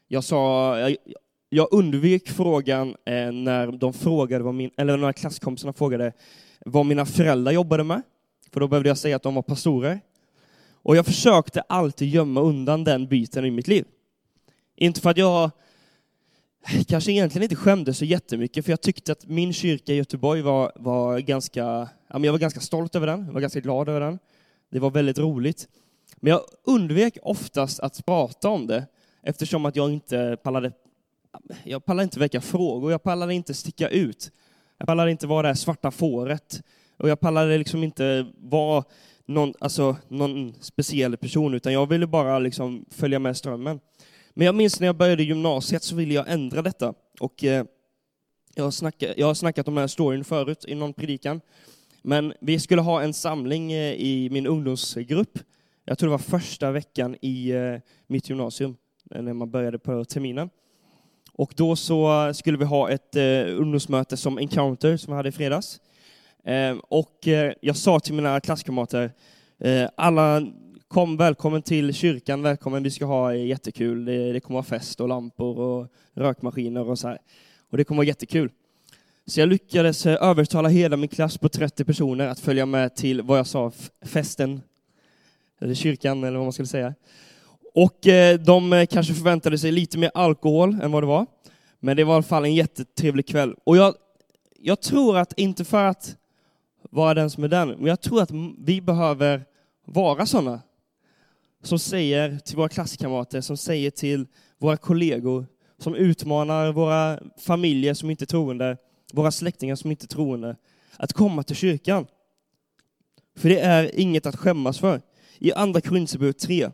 Jag, 0.07 0.23
sa, 0.23 0.77
jag, 0.79 0.97
jag 1.49 1.67
undvek 1.71 2.29
frågan 2.29 2.89
eh, 2.89 3.31
när 3.31 3.71
de 3.71 3.93
frågade 3.93 4.43
vad 4.43 4.53
min, 4.53 4.71
eller 4.77 4.97
när 4.97 5.13
klasskompisarna 5.13 5.73
frågade 5.73 6.13
vad 6.65 6.85
mina 6.85 7.05
föräldrar 7.05 7.51
jobbade 7.51 7.83
med, 7.83 8.01
för 8.51 8.59
då 8.59 8.67
behövde 8.67 8.89
jag 8.89 8.97
säga 8.97 9.15
att 9.15 9.23
de 9.23 9.35
var 9.35 9.41
pastorer. 9.41 10.01
Och 10.81 10.95
jag 10.95 11.05
försökte 11.05 11.61
alltid 11.61 12.09
gömma 12.09 12.41
undan 12.41 12.83
den 12.83 13.07
biten 13.07 13.45
i 13.45 13.51
mitt 13.51 13.67
liv. 13.67 13.85
Inte 14.75 15.01
för 15.01 15.09
att 15.09 15.17
jag 15.17 15.51
kanske 16.87 17.11
egentligen 17.11 17.43
inte 17.43 17.55
skämdes 17.55 17.97
så 17.97 18.05
jättemycket, 18.05 18.65
för 18.65 18.71
jag 18.71 18.81
tyckte 18.81 19.11
att 19.11 19.27
min 19.27 19.53
kyrka 19.53 19.93
i 19.93 19.95
Göteborg 19.95 20.41
var, 20.41 20.71
var 20.75 21.19
ganska, 21.19 21.89
jag 22.07 22.31
var 22.31 22.37
ganska 22.37 22.59
stolt 22.59 22.95
över 22.95 23.07
den, 23.07 23.25
jag 23.25 23.33
var 23.33 23.41
ganska 23.41 23.59
glad 23.59 23.89
över 23.89 23.99
den. 23.99 24.19
Det 24.71 24.79
var 24.79 24.91
väldigt 24.91 25.19
roligt. 25.19 25.67
Men 26.15 26.31
jag 26.31 26.41
undvek 26.63 27.17
oftast 27.21 27.79
att 27.79 28.05
prata 28.05 28.49
om 28.49 28.67
det, 28.67 28.85
eftersom 29.23 29.65
att 29.65 29.75
jag 29.75 29.93
inte 29.93 30.37
pallade, 30.43 30.71
jag 31.63 31.85
pallade 31.85 32.03
inte 32.03 32.19
väcka 32.19 32.41
frågor, 32.41 32.91
jag 32.91 33.03
pallade 33.03 33.33
inte 33.33 33.53
sticka 33.53 33.89
ut. 33.89 34.31
Jag 34.79 34.87
pallade 34.87 35.11
inte 35.11 35.27
vara 35.27 35.47
det 35.47 35.55
svarta 35.55 35.91
fåret. 35.91 36.61
Och 36.97 37.09
jag 37.09 37.19
pallade 37.19 37.57
liksom 37.57 37.83
inte 37.83 38.25
vara 38.37 38.83
någon, 39.25 39.53
alltså, 39.59 39.95
någon 40.07 40.53
speciell 40.61 41.17
person, 41.17 41.53
utan 41.53 41.73
jag 41.73 41.89
ville 41.89 42.07
bara 42.07 42.39
liksom 42.39 42.85
följa 42.89 43.19
med 43.19 43.37
strömmen. 43.37 43.79
Men 44.33 44.45
jag 44.45 44.55
minns 44.55 44.79
när 44.79 44.87
jag 44.87 44.95
började 44.95 45.23
gymnasiet 45.23 45.83
så 45.83 45.95
ville 45.95 46.13
jag 46.13 46.31
ändra 46.31 46.61
detta. 46.61 46.93
Och 47.19 47.43
eh, 47.43 47.65
jag, 48.55 48.63
har 48.63 48.71
snackat, 48.71 49.13
jag 49.17 49.27
har 49.27 49.33
snackat 49.33 49.67
om 49.67 49.75
den 49.75 49.81
här 49.81 49.87
storyn 49.87 50.23
förut 50.23 50.65
i 50.67 50.75
någon 50.75 50.93
predikan. 50.93 51.41
Men 52.01 52.33
vi 52.41 52.59
skulle 52.59 52.81
ha 52.81 53.01
en 53.01 53.13
samling 53.13 53.71
eh, 53.71 53.93
i 53.93 54.29
min 54.31 54.47
ungdomsgrupp. 54.47 55.39
Jag 55.85 55.97
tror 55.97 56.07
det 56.07 56.11
var 56.11 56.17
första 56.17 56.71
veckan 56.71 57.15
i 57.21 57.51
eh, 57.51 57.75
mitt 58.07 58.29
gymnasium, 58.29 58.75
eh, 59.11 59.21
när 59.21 59.33
man 59.33 59.51
började 59.51 59.79
på 59.79 60.05
terminen. 60.05 60.49
Och 61.39 61.53
då 61.55 61.75
så 61.75 62.31
skulle 62.33 62.57
vi 62.57 62.65
ha 62.65 62.89
ett 62.89 63.15
eh, 63.15 63.23
ungdomsmöte 63.47 64.17
som 64.17 64.39
Encounter, 64.39 64.97
som 64.97 65.13
vi 65.13 65.15
hade 65.15 65.29
i 65.29 65.31
fredags. 65.31 65.81
Ehm, 66.43 66.79
och 66.79 67.27
eh, 67.27 67.53
jag 67.61 67.75
sa 67.75 67.99
till 67.99 68.13
mina 68.13 68.39
klasskamrater, 68.39 69.11
eh, 69.59 69.89
alla 69.95 70.41
kom 70.87 71.17
välkommen 71.17 71.61
till 71.61 71.93
kyrkan, 71.93 72.41
välkommen, 72.41 72.83
vi 72.83 72.91
ska 72.91 73.05
ha 73.05 73.35
jättekul, 73.35 74.05
det, 74.05 74.33
det 74.33 74.39
kommer 74.39 74.55
vara 74.55 74.63
fest 74.63 75.01
och 75.01 75.07
lampor 75.07 75.59
och 75.59 75.87
rökmaskiner 76.13 76.89
och 76.89 76.99
så 76.99 77.07
här. 77.07 77.17
Och 77.69 77.77
det 77.77 77.83
kommer 77.83 77.97
vara 77.97 78.07
jättekul. 78.07 78.51
Så 79.25 79.39
jag 79.39 79.49
lyckades 79.49 80.05
eh, 80.05 80.23
övertala 80.23 80.69
hela 80.69 80.97
min 80.97 81.09
klass 81.09 81.37
på 81.37 81.49
30 81.49 81.85
personer 81.85 82.27
att 82.27 82.39
följa 82.39 82.65
med 82.65 82.95
till 82.95 83.21
vad 83.21 83.39
jag 83.39 83.47
sa, 83.47 83.71
festen, 84.01 84.61
eller 85.59 85.73
kyrkan 85.73 86.23
eller 86.23 86.37
vad 86.37 86.45
man 86.45 86.53
skulle 86.53 86.67
säga. 86.67 86.93
Och 87.73 88.07
eh, 88.07 88.39
de 88.39 88.73
eh, 88.73 88.85
kanske 88.85 89.13
förväntade 89.13 89.57
sig 89.57 89.71
lite 89.71 89.97
mer 89.97 90.11
alkohol 90.13 90.81
än 90.81 90.91
vad 90.91 91.03
det 91.03 91.07
var. 91.07 91.25
Men 91.79 91.97
det 91.97 92.03
var 92.03 92.13
i 92.13 92.15
alla 92.15 92.23
fall 92.23 92.45
en 92.45 92.55
jättetrevlig 92.55 93.27
kväll. 93.27 93.55
Och 93.63 93.77
jag, 93.77 93.95
jag 94.59 94.81
tror 94.81 95.17
att, 95.17 95.33
inte 95.39 95.65
för 95.65 95.83
att 95.83 96.15
vara 96.89 97.13
den 97.13 97.29
som 97.29 97.43
är 97.43 97.47
den, 97.47 97.69
men 97.69 97.85
jag 97.85 98.01
tror 98.01 98.21
att 98.21 98.31
vi 98.57 98.81
behöver 98.81 99.45
vara 99.85 100.25
sådana 100.25 100.61
som 101.63 101.79
säger 101.79 102.39
till 102.39 102.57
våra 102.57 102.69
klasskamrater, 102.69 103.41
som 103.41 103.57
säger 103.57 103.91
till 103.91 104.27
våra 104.57 104.77
kollegor, 104.77 105.45
som 105.77 105.95
utmanar 105.95 106.71
våra 106.71 107.19
familjer 107.37 107.93
som 107.93 108.09
inte 108.09 108.23
är 108.23 108.25
troende, 108.27 108.77
våra 109.13 109.31
släktingar 109.31 109.75
som 109.75 109.91
inte 109.91 110.05
är 110.05 110.07
troende, 110.07 110.55
att 110.97 111.13
komma 111.13 111.43
till 111.43 111.55
kyrkan. 111.55 112.07
För 113.37 113.49
det 113.49 113.59
är 113.59 113.99
inget 113.99 114.25
att 114.25 114.35
skämmas 114.35 114.79
för. 114.79 115.01
I 115.39 115.53
Andra 115.53 115.81
Korinthierbrevet 115.81 116.39
3, 116.39 116.71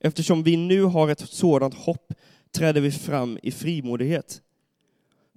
eftersom 0.00 0.42
vi 0.42 0.56
nu 0.56 0.82
har 0.82 1.08
ett 1.08 1.20
sådant 1.20 1.74
hopp, 1.74 2.12
träder 2.52 2.80
vi 2.80 2.90
fram 2.90 3.38
i 3.42 3.50
frimodighet. 3.50 4.42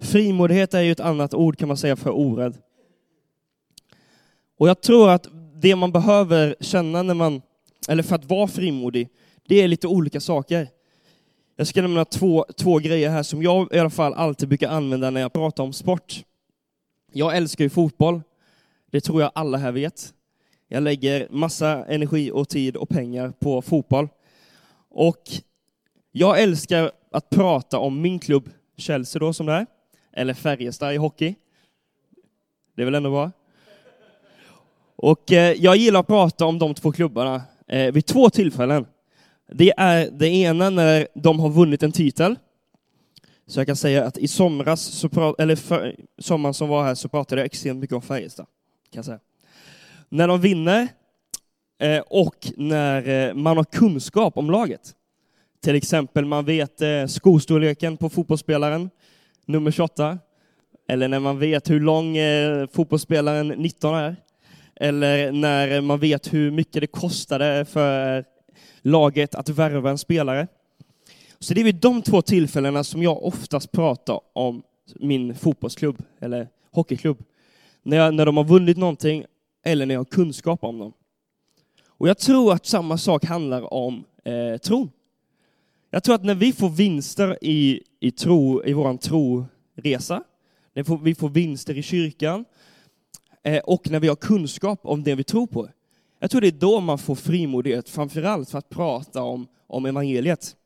Frimodighet 0.00 0.74
är 0.74 0.80
ju 0.80 0.92
ett 0.92 1.00
annat 1.00 1.34
ord 1.34 1.58
kan 1.58 1.68
man 1.68 1.76
säga 1.76 1.96
för 1.96 2.10
orädd. 2.10 2.56
Och 4.58 4.68
jag 4.68 4.80
tror 4.80 5.10
att 5.10 5.26
det 5.54 5.76
man 5.76 5.92
behöver 5.92 6.56
känna 6.60 7.02
när 7.02 7.14
man 7.14 7.42
eller 7.88 8.02
för 8.02 8.14
att 8.14 8.24
vara 8.24 8.46
frimodig, 8.46 9.08
det 9.48 9.62
är 9.62 9.68
lite 9.68 9.86
olika 9.86 10.20
saker. 10.20 10.68
Jag 11.56 11.66
ska 11.66 11.82
nämna 11.82 12.04
två, 12.04 12.46
två 12.56 12.78
grejer 12.78 13.10
här 13.10 13.22
som 13.22 13.42
jag 13.42 13.74
i 13.74 13.78
alla 13.78 13.90
fall 13.90 14.14
alltid 14.14 14.48
brukar 14.48 14.68
använda 14.68 15.10
när 15.10 15.20
jag 15.20 15.32
pratar 15.32 15.64
om 15.64 15.72
sport. 15.72 16.24
Jag 17.12 17.36
älskar 17.36 17.64
ju 17.64 17.70
fotboll. 17.70 18.22
Det 18.90 19.00
tror 19.00 19.22
jag 19.22 19.30
alla 19.34 19.58
här 19.58 19.72
vet. 19.72 20.14
Jag 20.68 20.82
lägger 20.82 21.28
massa 21.30 21.84
energi 21.84 22.30
och 22.30 22.48
tid 22.48 22.76
och 22.76 22.88
pengar 22.88 23.32
på 23.38 23.62
fotboll. 23.62 24.08
Och 24.94 25.22
jag 26.12 26.42
älskar 26.42 26.92
att 27.10 27.30
prata 27.30 27.78
om 27.78 28.00
min 28.00 28.18
klubb 28.18 28.50
Chelsea 28.76 29.20
då 29.20 29.32
som 29.32 29.46
det 29.46 29.52
är, 29.52 29.66
eller 30.12 30.34
Färjestad 30.34 30.94
i 30.94 30.96
hockey. 30.96 31.34
Det 32.76 32.82
är 32.82 32.84
väl 32.84 32.94
ändå 32.94 33.10
bra? 33.10 33.30
Och 34.96 35.32
eh, 35.32 35.52
jag 35.52 35.76
gillar 35.76 36.00
att 36.00 36.06
prata 36.06 36.46
om 36.46 36.58
de 36.58 36.74
två 36.74 36.92
klubbarna 36.92 37.42
eh, 37.68 37.92
vid 37.92 38.06
två 38.06 38.30
tillfällen. 38.30 38.86
Det 39.52 39.72
är 39.76 40.10
det 40.10 40.28
ena 40.28 40.70
när 40.70 41.08
de 41.14 41.40
har 41.40 41.48
vunnit 41.48 41.82
en 41.82 41.92
titel. 41.92 42.36
Så 43.46 43.60
jag 43.60 43.66
kan 43.66 43.76
säga 43.76 44.04
att 44.04 44.18
i 44.18 44.28
somras, 44.28 44.80
så 44.80 45.34
eller 45.38 45.56
för, 45.56 45.96
sommaren 46.18 46.54
som 46.54 46.68
var 46.68 46.84
här, 46.84 46.94
så 46.94 47.08
pratade 47.08 47.40
jag 47.40 47.46
extremt 47.46 47.80
mycket 47.80 47.94
om 47.94 48.02
Färjestad. 48.02 48.46
Kan 48.90 48.98
jag 48.98 49.04
säga. 49.04 49.20
När 50.08 50.28
de 50.28 50.40
vinner 50.40 50.88
Eh, 51.80 52.02
och 52.06 52.52
när 52.56 53.28
eh, 53.28 53.34
man 53.34 53.56
har 53.56 53.64
kunskap 53.64 54.36
om 54.36 54.50
laget. 54.50 54.94
Till 55.62 55.74
exempel 55.74 56.24
man 56.24 56.44
vet 56.44 56.82
eh, 56.82 57.06
skostorleken 57.06 57.96
på 57.96 58.08
fotbollsspelaren, 58.08 58.90
nummer 59.46 59.70
28. 59.70 60.18
Eller 60.88 61.08
när 61.08 61.20
man 61.20 61.38
vet 61.38 61.70
hur 61.70 61.80
lång 61.80 62.16
fotbollsspelaren 62.72 63.48
19 63.48 63.94
är 63.94 64.16
eller 64.76 65.32
när 65.32 65.80
man 65.80 65.98
vet 65.98 66.32
hur 66.32 66.50
mycket 66.50 66.80
det 66.80 66.86
kostade 66.86 67.64
för 67.64 68.24
laget 68.82 69.34
att 69.34 69.48
värva 69.48 69.90
en 69.90 69.98
spelare. 69.98 70.46
Så 71.38 71.54
det 71.54 71.60
är 71.60 71.64
vid 71.64 71.74
de 71.74 72.02
två 72.02 72.22
tillfällena 72.22 72.84
som 72.84 73.02
jag 73.02 73.24
oftast 73.24 73.72
pratar 73.72 74.20
om 74.32 74.62
min 74.94 75.34
fotbollsklubb 75.34 76.02
eller 76.20 76.48
hockeyklubb. 76.70 77.24
När, 77.82 77.96
jag, 77.96 78.14
när 78.14 78.26
de 78.26 78.36
har 78.36 78.44
vunnit 78.44 78.76
någonting 78.76 79.24
eller 79.64 79.86
när 79.86 79.94
jag 79.94 80.00
har 80.00 80.04
kunskap 80.04 80.64
om 80.64 80.78
dem. 80.78 80.92
Och 82.02 82.08
jag 82.08 82.18
tror 82.18 82.52
att 82.52 82.66
samma 82.66 82.98
sak 82.98 83.24
handlar 83.24 83.74
om 83.74 84.04
eh, 84.24 84.58
tron. 84.58 84.90
Jag 85.90 86.04
tror 86.04 86.14
att 86.14 86.24
när 86.24 86.34
vi 86.34 86.52
får 86.52 86.68
vinster 86.68 87.38
i, 87.42 87.82
i, 88.00 88.10
tro, 88.10 88.64
i 88.64 88.72
vår 88.72 88.96
troresa, 88.96 90.22
när 90.74 91.02
vi 91.04 91.14
får 91.14 91.28
vinster 91.28 91.78
i 91.78 91.82
kyrkan, 91.82 92.44
Eh, 93.44 93.58
och 93.58 93.90
när 93.90 94.00
vi 94.00 94.08
har 94.08 94.16
kunskap 94.16 94.80
om 94.82 95.02
det 95.02 95.14
vi 95.14 95.24
tror 95.24 95.46
på. 95.46 95.68
Jag 96.18 96.30
tror 96.30 96.40
det 96.40 96.46
är 96.46 96.52
då 96.52 96.80
man 96.80 96.98
får 96.98 97.14
frimodighet, 97.14 97.88
framförallt 97.88 98.50
för 98.50 98.58
att 98.58 98.68
prata 98.68 99.22
om, 99.22 99.46
om 99.66 99.86
evangeliet. 99.86 100.56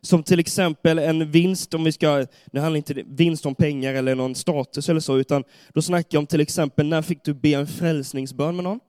Som 0.00 0.22
till 0.22 0.40
exempel 0.40 0.98
en 0.98 1.30
vinst, 1.30 1.74
om 1.74 1.84
vi 1.84 1.92
ska, 1.92 2.26
nu 2.52 2.60
handlar 2.60 2.76
inte 2.76 3.02
vinst 3.06 3.46
om 3.46 3.54
pengar 3.54 3.94
eller 3.94 4.14
någon 4.14 4.34
status 4.34 4.88
eller 4.88 5.00
så, 5.00 5.18
utan 5.18 5.44
då 5.74 5.82
snackar 5.82 6.08
jag 6.10 6.20
om 6.20 6.26
till 6.26 6.40
exempel, 6.40 6.86
när 6.86 7.02
fick 7.02 7.24
du 7.24 7.34
be 7.34 7.48
en 7.48 7.66
frälsningsbön 7.66 8.56
med 8.56 8.64
någon? 8.64 8.80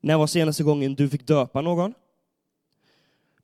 När 0.00 0.18
var 0.18 0.26
senaste 0.26 0.62
gången 0.62 0.94
du 0.94 1.08
fick 1.08 1.26
döpa 1.26 1.60
någon? 1.60 1.94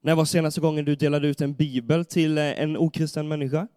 När 0.01 0.15
var 0.15 0.25
senaste 0.25 0.61
gången 0.61 0.85
du 0.85 0.97
delade 0.97 1.29
ut 1.29 1.41
en 1.41 1.55
bibel 1.55 2.05
till 2.05 2.39
eh, 2.39 2.61
en 2.63 2.77
okristen 2.77 3.29
människa? 3.29 3.69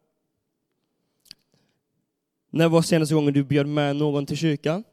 När 2.49 2.69
var 2.69 2.81
senaste 2.81 3.15
gången 3.15 3.33
du 3.33 3.43
bjöd 3.43 3.67
med 3.67 3.95
någon 3.95 4.25
till 4.25 4.37
kyrkan? 4.37 4.83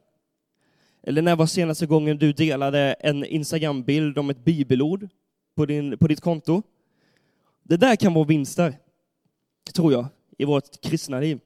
Eller 1.03 1.23
när 1.23 1.37
var 1.37 1.47
senaste 1.47 1.87
gången 1.87 2.19
du 2.19 2.33
delade 2.33 2.93
en 2.93 3.25
Instagram-bild 3.25 4.19
om 4.19 4.31
ett 4.31 4.45
bibelord 4.45 5.09
på, 5.55 5.67
din, 5.67 5.99
på 5.99 6.07
ditt 6.07 6.21
konto? 6.21 6.63
Det 7.63 7.77
där 7.77 7.97
kan 7.97 8.15
vara 8.15 8.25
vinster, 8.25 8.79
tror 9.75 9.93
jag, 9.93 10.07
i 10.39 10.45
vårt 10.45 10.81
kristna 10.81 11.21
liv. 11.21 11.41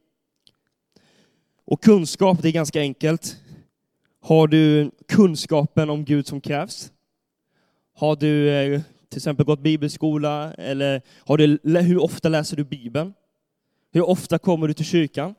Och 1.64 1.82
kunskap, 1.82 2.42
det 2.42 2.49
är 2.49 2.52
ganska 2.52 2.80
enkelt. 2.80 3.37
Har 4.20 4.47
du 4.47 4.90
kunskapen 5.11 5.90
om 5.90 6.05
Gud 6.05 6.26
som 6.26 6.40
krävs? 6.40 6.93
Har 7.95 8.17
du 8.17 8.50
eh, 8.50 8.81
till 9.09 9.19
exempel 9.19 9.47
gått 9.47 9.61
bibelskola? 9.61 10.55
Eller 10.55 11.02
har 11.19 11.37
du, 11.37 11.59
hur 11.81 12.02
ofta 12.02 12.29
läser 12.29 12.57
du 12.57 12.64
Bibeln? 12.64 13.14
Hur 13.93 14.09
ofta 14.09 14.38
kommer 14.38 14.69
du 14.69 14.75
till 14.75 14.85
kyrkan? 14.85 15.35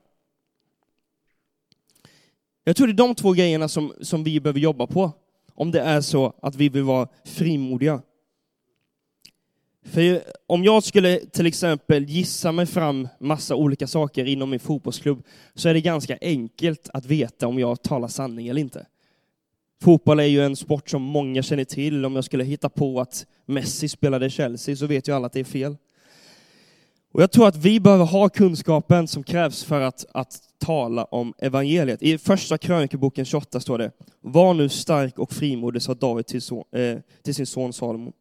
Jag 2.64 2.76
tror 2.76 2.88
det 2.88 2.94
är 2.94 3.08
de 3.08 3.16
två 3.16 3.32
grejerna 3.32 3.68
som, 3.68 3.94
som 4.02 4.24
vi 4.24 4.40
behöver 4.40 4.60
jobba 4.60 4.88
på, 4.88 5.12
om 5.56 5.72
det 5.72 5.82
är 5.82 6.02
så 6.02 6.34
att 6.42 6.56
vi 6.56 6.70
vill 6.70 6.84
vara 6.84 7.08
frimodiga. 7.26 8.02
För 9.86 10.24
om 10.48 10.64
jag 10.64 10.84
skulle 10.84 11.20
till 11.20 11.46
exempel 11.46 12.04
gissa 12.04 12.52
mig 12.52 12.66
fram 12.66 13.08
massa 13.20 13.56
olika 13.56 13.88
saker 13.88 14.26
inom 14.26 14.50
min 14.50 14.60
fotbollsklubb, 14.60 15.24
så 15.56 15.70
är 15.70 15.74
det 15.74 15.82
ganska 15.82 16.18
enkelt 16.22 16.90
att 16.94 17.06
veta 17.06 17.48
om 17.48 17.60
jag 17.60 17.82
talar 17.82 18.08
sanning 18.08 18.48
eller 18.48 18.62
inte. 18.62 18.86
Fotboll 19.82 20.20
är 20.20 20.24
ju 20.24 20.46
en 20.46 20.56
sport 20.56 20.90
som 20.90 21.02
många 21.02 21.44
känner 21.44 21.64
till. 21.64 22.06
Om 22.06 22.16
jag 22.16 22.24
skulle 22.24 22.44
hitta 22.44 22.70
på 22.70 23.02
att 23.02 23.26
Messi 23.46 23.90
spelade 23.90 24.26
i 24.26 24.30
Chelsea 24.30 24.76
så 24.76 24.88
vet 24.88 25.08
ju 25.08 25.16
alla 25.16 25.26
att 25.26 25.34
det 25.34 25.40
är 25.40 25.44
fel. 25.44 25.78
Och 27.12 27.22
jag 27.22 27.32
tror 27.32 27.48
att 27.48 27.56
vi 27.56 27.80
behöver 27.80 28.06
ha 28.06 28.30
kunskapen 28.30 29.08
som 29.08 29.24
krävs 29.24 29.64
för 29.64 29.82
att, 29.82 30.06
att 30.14 30.40
tala 30.58 31.04
om 31.04 31.34
evangeliet. 31.38 32.02
I 32.02 32.18
första 32.18 32.58
krönikeboken 32.58 33.26
28 33.26 33.60
står 33.60 33.78
det, 33.78 33.92
var 34.22 34.54
nu 34.54 34.70
stark 34.70 35.20
och 35.20 35.32
frimodig, 35.32 35.82
sa 35.82 35.94
David 35.94 36.26
till, 36.26 36.42
son, 36.42 36.64
eh, 36.72 36.98
till 37.24 37.36
sin 37.36 37.46
son 37.46 37.74
Salomo. 37.74 38.14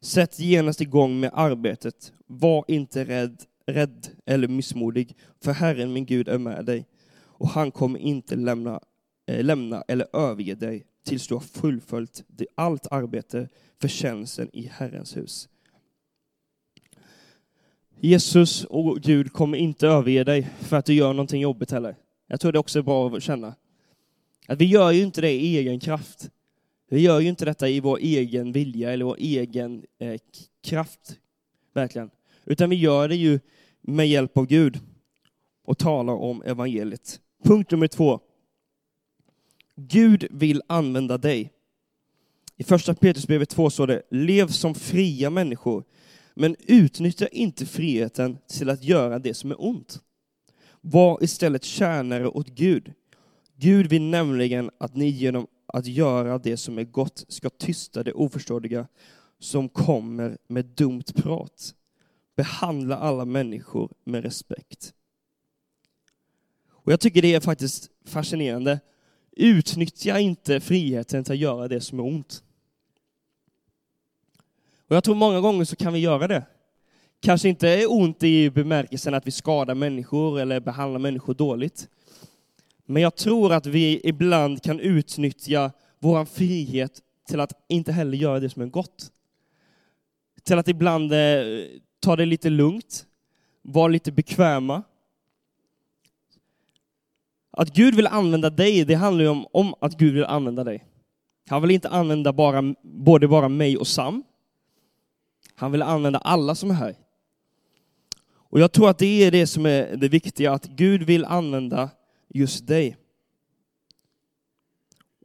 Sätt 0.00 0.38
genast 0.38 0.80
igång 0.80 1.20
med 1.20 1.30
arbetet, 1.34 2.12
var 2.26 2.64
inte 2.68 3.04
rädd, 3.04 3.42
rädd 3.66 4.08
eller 4.26 4.48
missmodig, 4.48 5.16
för 5.44 5.52
Herren 5.52 5.92
min 5.92 6.06
Gud 6.06 6.28
är 6.28 6.38
med 6.38 6.64
dig, 6.64 6.86
och 7.22 7.48
han 7.48 7.70
kommer 7.70 7.98
inte 7.98 8.36
lämna, 8.36 8.80
Eh, 9.26 9.44
lämna 9.44 9.82
eller 9.88 10.16
överge 10.16 10.54
dig 10.54 10.86
tills 11.04 11.28
du 11.28 11.34
har 11.34 11.40
fullföljt 11.40 12.24
allt 12.54 12.86
arbete 12.92 13.48
för 13.80 13.88
tjänsten 13.88 14.50
i 14.52 14.66
Herrens 14.72 15.16
hus. 15.16 15.48
Jesus 18.00 18.64
och 18.64 19.00
Gud 19.00 19.32
kommer 19.32 19.58
inte 19.58 19.88
överge 19.88 20.24
dig 20.24 20.48
för 20.60 20.76
att 20.76 20.84
du 20.84 20.94
gör 20.94 21.12
någonting 21.12 21.40
jobbigt 21.40 21.70
heller. 21.70 21.96
Jag 22.26 22.40
tror 22.40 22.52
det 22.52 22.58
också 22.58 22.78
är 22.78 22.82
bra 22.82 23.16
att 23.16 23.22
känna. 23.22 23.54
Att 24.46 24.58
vi 24.58 24.64
gör 24.64 24.90
ju 24.90 25.02
inte 25.02 25.20
det 25.20 25.32
i 25.32 25.56
egen 25.58 25.80
kraft. 25.80 26.30
Vi 26.88 27.00
gör 27.00 27.20
ju 27.20 27.28
inte 27.28 27.44
detta 27.44 27.68
i 27.68 27.80
vår 27.80 27.98
egen 27.98 28.52
vilja 28.52 28.92
eller 28.92 29.04
vår 29.04 29.16
egen 29.18 29.84
eh, 29.98 30.20
kraft, 30.64 31.18
verkligen. 31.72 32.10
Utan 32.44 32.70
vi 32.70 32.76
gör 32.76 33.08
det 33.08 33.16
ju 33.16 33.40
med 33.80 34.08
hjälp 34.08 34.38
av 34.38 34.46
Gud 34.46 34.78
och 35.64 35.78
talar 35.78 36.14
om 36.14 36.42
evangeliet. 36.42 37.20
Punkt 37.44 37.70
nummer 37.70 37.88
två. 37.88 38.20
Gud 39.76 40.26
vill 40.30 40.62
använda 40.66 41.18
dig. 41.18 41.52
I 42.56 42.64
första 42.64 42.94
Petrusbrevet 42.94 43.48
2 43.48 43.70
står 43.70 43.86
det, 43.86 44.02
lev 44.10 44.48
som 44.48 44.74
fria 44.74 45.30
människor, 45.30 45.84
men 46.34 46.56
utnyttja 46.58 47.28
inte 47.28 47.66
friheten 47.66 48.38
till 48.48 48.70
att 48.70 48.84
göra 48.84 49.18
det 49.18 49.34
som 49.34 49.50
är 49.50 49.64
ont. 49.64 50.00
Var 50.80 51.24
istället 51.24 51.64
tjänare 51.64 52.28
åt 52.28 52.48
Gud. 52.48 52.92
Gud 53.56 53.86
vill 53.86 54.02
nämligen 54.02 54.70
att 54.78 54.96
ni 54.96 55.08
genom 55.08 55.46
att 55.66 55.86
göra 55.86 56.38
det 56.38 56.56
som 56.56 56.78
är 56.78 56.84
gott 56.84 57.24
ska 57.28 57.50
tysta 57.50 58.02
det 58.02 58.12
oförståeliga 58.12 58.86
som 59.38 59.68
kommer 59.68 60.38
med 60.48 60.64
dumt 60.64 61.04
prat. 61.14 61.74
Behandla 62.36 62.96
alla 62.96 63.24
människor 63.24 63.92
med 64.04 64.22
respekt. 64.22 64.94
Och 66.70 66.92
Jag 66.92 67.00
tycker 67.00 67.22
det 67.22 67.34
är 67.34 67.40
faktiskt 67.40 67.90
fascinerande. 68.04 68.80
Utnyttja 69.36 70.18
inte 70.18 70.60
friheten 70.60 71.24
till 71.24 71.32
att 71.32 71.38
göra 71.38 71.68
det 71.68 71.80
som 71.80 71.98
är 71.98 72.04
ont. 72.04 72.42
Och 74.88 74.96
Jag 74.96 75.04
tror 75.04 75.14
många 75.14 75.40
gånger 75.40 75.64
så 75.64 75.76
kan 75.76 75.92
vi 75.92 75.98
göra 75.98 76.28
det. 76.28 76.46
Kanske 77.20 77.48
inte 77.48 77.86
ont 77.86 78.22
i 78.22 78.50
bemärkelsen 78.50 79.14
att 79.14 79.26
vi 79.26 79.30
skadar 79.30 79.74
människor 79.74 80.40
eller 80.40 80.60
behandlar 80.60 81.00
människor 81.00 81.34
dåligt. 81.34 81.88
Men 82.86 83.02
jag 83.02 83.16
tror 83.16 83.52
att 83.52 83.66
vi 83.66 84.00
ibland 84.04 84.62
kan 84.62 84.80
utnyttja 84.80 85.72
vår 85.98 86.24
frihet 86.24 87.00
till 87.28 87.40
att 87.40 87.52
inte 87.68 87.92
heller 87.92 88.16
göra 88.18 88.40
det 88.40 88.50
som 88.50 88.62
är 88.62 88.66
gott. 88.66 89.10
Till 90.42 90.58
att 90.58 90.68
ibland 90.68 91.12
eh, 91.12 91.18
ta 92.00 92.16
det 92.16 92.26
lite 92.26 92.50
lugnt, 92.50 93.06
vara 93.62 93.88
lite 93.88 94.12
bekväma. 94.12 94.82
Att 97.56 97.74
Gud 97.74 97.94
vill 97.94 98.06
använda 98.06 98.50
dig, 98.50 98.84
det 98.84 98.94
handlar 98.94 99.24
ju 99.24 99.30
om, 99.30 99.46
om 99.52 99.74
att 99.80 99.98
Gud 99.98 100.14
vill 100.14 100.24
använda 100.24 100.64
dig. 100.64 100.84
Han 101.48 101.62
vill 101.62 101.70
inte 101.70 101.88
använda 101.88 102.32
bara, 102.32 102.74
både 102.82 103.28
bara 103.28 103.48
mig 103.48 103.76
och 103.76 103.86
Sam. 103.86 104.22
Han 105.54 105.72
vill 105.72 105.82
använda 105.82 106.18
alla 106.18 106.54
som 106.54 106.70
är 106.70 106.74
här. 106.74 106.96
Och 108.32 108.60
jag 108.60 108.72
tror 108.72 108.90
att 108.90 108.98
det 108.98 109.24
är 109.24 109.30
det 109.30 109.46
som 109.46 109.66
är 109.66 109.96
det 109.96 110.08
viktiga, 110.08 110.52
att 110.52 110.66
Gud 110.66 111.02
vill 111.02 111.24
använda 111.24 111.90
just 112.28 112.66
dig. 112.66 112.96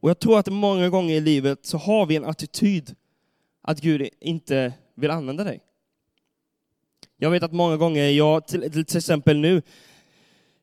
Och 0.02 0.10
jag 0.10 0.18
tror 0.18 0.38
att 0.38 0.48
många 0.48 0.88
gånger 0.88 1.14
i 1.14 1.20
livet 1.20 1.66
så 1.66 1.78
har 1.78 2.06
vi 2.06 2.16
en 2.16 2.24
attityd 2.24 2.94
att 3.62 3.80
Gud 3.80 4.08
inte 4.20 4.72
vill 4.94 5.10
använda 5.10 5.44
dig. 5.44 5.60
Jag 7.16 7.30
vet 7.30 7.42
att 7.42 7.52
många 7.52 7.76
gånger, 7.76 8.04
jag, 8.10 8.46
till, 8.46 8.84
till 8.84 8.96
exempel 8.96 9.38
nu, 9.38 9.62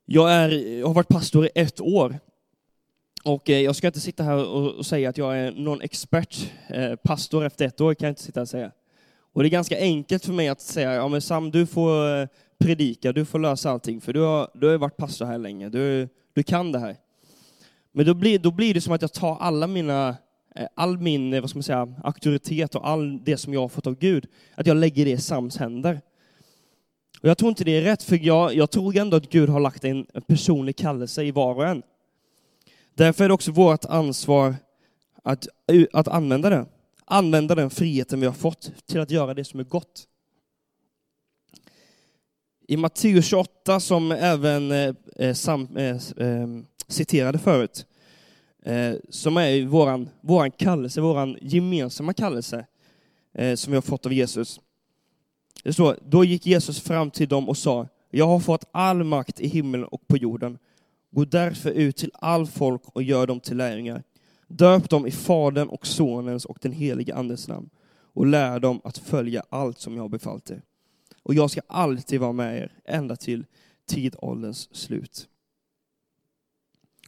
jag, 0.10 0.34
är, 0.34 0.78
jag 0.80 0.88
har 0.88 0.94
varit 0.94 1.08
pastor 1.08 1.46
i 1.46 1.50
ett 1.56 1.82
år. 1.82 2.20
Och 3.24 3.50
eh, 3.50 3.60
jag 3.60 3.76
ska 3.76 3.88
inte 3.88 4.00
sitta 4.00 4.24
här 4.24 4.46
och, 4.46 4.86
säga 4.86 5.10
att 5.10 5.18
jag 5.18 5.38
är 5.38 5.52
någon 5.52 5.82
expert. 5.82 6.52
Eh, 6.68 6.96
pastor 6.96 7.46
efter 7.46 7.66
ett 7.66 7.82
år 7.82 7.94
kan 7.94 8.08
jag 8.08 8.12
inte 8.12 8.24
sitta 8.24 8.42
och 8.42 8.50
säga. 8.50 8.72
Och 9.34 9.44
det 9.44 9.48
är 9.48 9.52
ganska 9.52 9.80
enkelt 9.80 10.26
för 10.26 10.34
mig 10.34 10.48
att 10.48 10.62
säga, 10.62 10.94
ja 10.94 11.08
men 11.08 11.22
Sam, 11.22 11.52
du 11.52 11.66
får 11.66 12.22
eh, 12.22 12.28
predika, 12.58 13.12
du 13.12 13.26
får 13.26 13.40
lösa 13.40 13.72
allting, 13.72 14.02
för 14.02 14.14
du 14.14 14.20
har, 14.20 14.50
du 14.54 14.68
har 14.68 14.78
varit 14.78 14.98
pastor 14.98 15.26
här 15.26 15.38
länge, 15.38 15.70
du, 15.70 16.10
du 16.34 16.44
kan 16.44 16.72
det 16.72 16.80
här. 16.80 16.96
Men 17.92 18.06
då 18.06 18.14
blir, 18.14 18.40
då 18.40 18.52
blir 18.52 18.74
det 18.74 18.82
som 18.82 18.94
att 18.94 19.02
jag 19.02 19.14
tar 19.14 19.38
alla 19.40 19.68
mina, 19.68 20.16
all 20.76 20.98
min 20.98 21.42
vad 21.42 21.50
ska 21.50 21.58
man 21.58 21.64
säga, 21.64 21.94
auktoritet 22.04 22.76
och 22.76 22.88
all 22.88 23.24
det 23.24 23.38
som 23.38 23.54
jag 23.54 23.62
har 23.62 23.68
fått 23.68 23.88
av 23.88 23.96
Gud, 23.96 24.28
att 24.56 24.68
jag 24.68 24.78
lägger 24.78 25.06
det 25.06 25.12
i 25.12 25.18
Sams 25.18 25.58
händer. 25.58 26.02
Och 27.22 27.30
jag 27.30 27.38
tror 27.38 27.50
inte 27.50 27.64
det 27.64 27.78
är 27.78 27.82
rätt, 27.82 28.04
för 28.04 28.20
jag, 28.26 28.56
jag 28.56 28.72
tror 28.72 28.98
ändå 28.98 29.18
att 29.18 29.30
Gud 29.30 29.50
har 29.50 29.60
lagt 29.60 29.84
en 29.84 30.06
personlig 30.28 30.76
kallelse 30.76 31.24
i 31.24 31.32
var 31.32 31.56
och 31.56 31.68
en. 31.68 31.84
Därför 32.96 33.24
är 33.24 33.28
det 33.28 33.34
också 33.34 33.52
vårt 33.52 33.86
ansvar 33.86 34.56
att, 35.24 35.48
att 35.94 36.08
använda 36.08 36.50
det. 36.50 36.66
Använda 37.06 37.56
den 37.56 37.70
friheten 37.70 38.20
vi 38.20 38.26
har 38.26 38.34
fått 38.34 38.72
till 38.86 39.00
att 39.00 39.12
göra 39.12 39.34
det 39.34 39.44
som 39.44 39.60
är 39.60 39.64
gott. 39.64 40.08
I 42.68 42.78
Matteus 42.78 43.26
28, 43.26 43.80
som 43.80 44.12
även 44.12 44.72
eh, 44.72 44.94
eh, 45.16 45.34
sam, 45.34 45.78
eh, 45.78 45.96
eh, 46.18 46.48
citerade 46.88 47.40
förut, 47.40 47.86
eh, 48.64 48.94
som 49.10 49.38
är 49.38 49.66
vår 49.66 50.08
våran 50.22 50.52
kallelse, 50.52 51.02
vår 51.02 51.38
gemensamma 51.42 52.14
kallelse, 52.14 52.66
eh, 53.34 53.56
som 53.56 53.72
vi 53.72 53.78
har 53.78 53.82
fått 53.82 54.06
av 54.06 54.14
Jesus. 54.14 54.60
Det 55.64 55.74
står, 55.74 56.00
då 56.06 56.24
gick 56.24 56.46
Jesus 56.46 56.82
fram 56.82 57.12
till 57.12 57.28
dem 57.28 57.50
och 57.50 57.58
sa, 57.58 57.88
jag 58.10 58.28
har 58.28 58.40
fått 58.40 58.66
all 58.72 59.04
makt 59.04 59.40
i 59.40 59.48
himlen 59.48 59.84
och 59.84 60.08
på 60.08 60.18
jorden. 60.18 60.58
Gå 61.12 61.26
därför 61.26 61.72
ut 61.72 61.98
till 61.98 62.12
all 62.14 62.48
folk 62.48 62.82
och 62.86 63.04
gör 63.04 63.28
dem 63.28 63.40
till 63.40 63.58
lärjungar. 63.58 64.04
Döp 64.48 64.90
dem 64.90 65.08
i 65.08 65.12
Faderns 65.12 65.72
och 65.72 65.88
Sonens 65.88 66.46
och 66.46 66.58
den 66.62 66.72
helige 66.72 67.16
Andes 67.16 67.48
namn 67.48 67.70
och 68.14 68.26
lär 68.26 68.60
dem 68.60 68.82
att 68.84 68.98
följa 68.98 69.44
allt 69.50 69.80
som 69.80 69.96
jag 69.96 70.02
har 70.02 70.10
befallt 70.10 70.52
er 70.52 70.62
och 71.28 71.34
jag 71.34 71.52
ska 71.52 71.62
alltid 71.68 72.20
vara 72.20 72.32
med 72.32 72.58
er 72.58 72.72
ända 72.86 73.16
till 73.16 73.46
tidålderns 73.86 74.76
slut. 74.76 75.28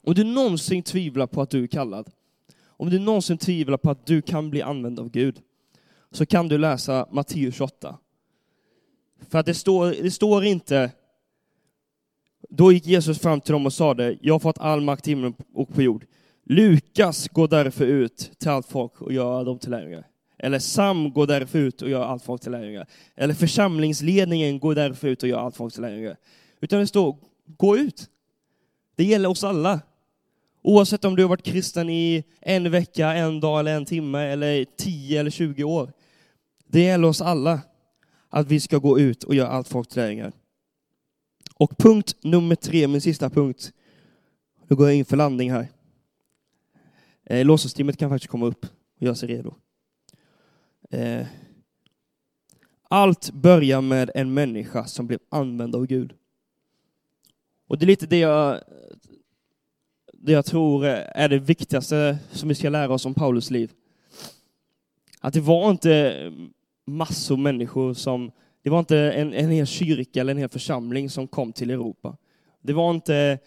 Om 0.04 0.14
du 0.14 0.24
någonsin 0.24 0.84
tvivlar 0.84 1.28
på 1.28 1.42
att 1.42 1.50
du 1.50 1.64
är 1.64 1.68
kallad, 1.68 2.12
om 2.66 2.90
du 2.90 3.00
någonsin 3.00 3.38
tvivlar 3.38 3.78
på 3.78 3.92
att 3.92 4.06
du 4.06 4.22
kan 4.22 4.50
bli 4.50 4.62
använd 4.62 5.00
av 5.00 5.10
Gud, 5.10 5.42
så 6.12 6.26
kan 6.26 6.48
du 6.48 6.58
läsa 6.58 7.08
Matteus 7.12 7.56
28. 7.56 7.98
För 9.30 9.40
att 9.40 9.46
det 9.46 9.54
står, 9.54 9.96
det 10.04 10.12
står 10.12 10.44
inte, 10.44 10.92
då 12.50 12.72
gick 12.72 12.88
Jesus 12.88 13.20
fram 13.20 13.42
till 13.42 13.54
dem 13.54 13.66
och 13.66 13.74
sade, 13.74 14.18
jag 14.22 14.34
har 14.34 14.40
fått 14.40 14.60
all 14.60 14.82
makt 14.82 15.08
i 15.08 15.12
himlen 15.12 15.34
och 15.54 15.74
på 15.74 15.82
jord. 15.82 16.06
Lukas 16.46 17.28
går 17.28 17.48
därför 17.48 17.86
ut 17.86 18.32
till 18.40 18.50
allt 18.50 18.68
folk 18.68 19.02
och 19.02 19.14
gör 19.14 19.46
dem 19.46 19.60
till 19.60 19.72
lärjungar. 19.72 20.06
Eller 20.38 20.60
Sam 20.60 21.14
går 21.14 21.28
därför 21.28 21.60
ut 21.60 21.82
och 21.82 21.90
gör 21.90 22.04
allt 22.04 22.24
folk 22.24 22.42
till 22.42 22.52
lärjungar. 22.52 22.88
Eller 23.16 23.34
församlingsledningen 23.34 24.60
går 24.60 24.76
därför 24.76 25.08
ut 25.08 25.24
och 25.24 25.30
gör 25.30 25.40
allt 25.40 25.56
folk 25.56 25.74
till 25.74 25.82
lärjungar. 25.82 26.18
Utan 26.62 26.80
det 26.80 26.88
står, 26.88 27.18
gå 27.58 27.78
ut. 27.78 28.10
Det 28.96 29.04
gäller 29.04 29.30
oss 29.30 29.44
alla. 29.44 29.80
Oavsett 30.62 31.06
om 31.06 31.16
du 31.16 31.24
har 31.24 31.30
varit 31.30 31.44
kristen 31.46 31.90
i 31.90 32.24
en 32.42 32.72
vecka, 32.72 33.14
en 33.14 33.40
dag 33.40 33.60
eller 33.60 33.76
en 33.76 33.86
timme 33.86 34.20
eller 34.20 34.66
tio 34.78 35.20
eller 35.20 35.32
tjugo 35.32 35.64
år. 35.64 35.92
Det 36.68 36.82
gäller 36.82 37.08
oss 37.08 37.22
alla 37.22 37.60
att 38.30 38.48
vi 38.48 38.60
ska 38.60 38.78
gå 38.78 39.00
ut 39.00 39.24
och 39.24 39.36
göra 39.36 39.48
allt 39.48 39.68
folk 39.68 39.90
till 39.90 40.02
lärjungar. 40.02 40.32
Och 41.56 41.78
punkt 41.78 42.18
nummer 42.22 42.56
tre, 42.56 42.88
min 42.88 43.02
sista 43.02 43.30
punkt. 43.30 43.74
Nu 44.68 44.76
går 44.76 44.88
jag 44.88 44.96
in 44.96 45.06
för 45.06 45.18
landning 45.18 45.52
här. 45.52 45.68
Eh, 47.24 47.46
låtsasteamet 47.46 47.98
kan 47.98 48.10
faktiskt 48.10 48.32
komma 48.32 48.46
upp 48.46 48.66
och 48.66 49.04
göra 49.04 49.16
sig 49.16 49.30
redo. 49.30 49.56
Eh, 50.90 51.28
allt 52.90 53.32
börjar 53.32 53.82
med 53.82 54.12
en 54.16 54.34
människa 54.34 54.86
som 54.86 55.08
blev 55.08 55.20
använd 55.30 55.76
av 55.76 55.86
Gud. 55.86 56.14
Och 57.68 57.78
det 57.78 57.86
är 57.86 57.88
lite 57.88 58.08
det 58.08 58.20
jag, 58.20 58.62
det 60.14 60.32
jag 60.32 60.46
tror 60.46 60.86
är 60.86 61.30
det 61.30 61.40
viktigaste 61.40 62.20
som 62.32 62.50
vi 62.50 62.56
ska 62.56 62.70
lära 62.70 62.94
oss 62.94 63.06
om 63.06 63.14
Paulus 63.14 63.52
liv. 63.52 63.72
Att 65.20 65.34
det 65.34 65.42
var 65.42 65.72
inte 65.72 66.14
massor 66.90 67.38
människor 67.38 67.94
som, 67.94 68.32
det 68.64 68.70
var 68.70 68.80
inte 68.80 68.98
en, 68.98 69.34
en 69.34 69.50
hel 69.50 69.68
kyrka 69.68 70.22
eller 70.22 70.32
en 70.32 70.38
hel 70.38 70.50
församling 70.50 71.10
som 71.10 71.28
kom 71.28 71.54
till 71.54 71.70
Europa. 71.70 72.18
Det 72.62 72.74
var 72.74 72.92
inte 72.92 73.40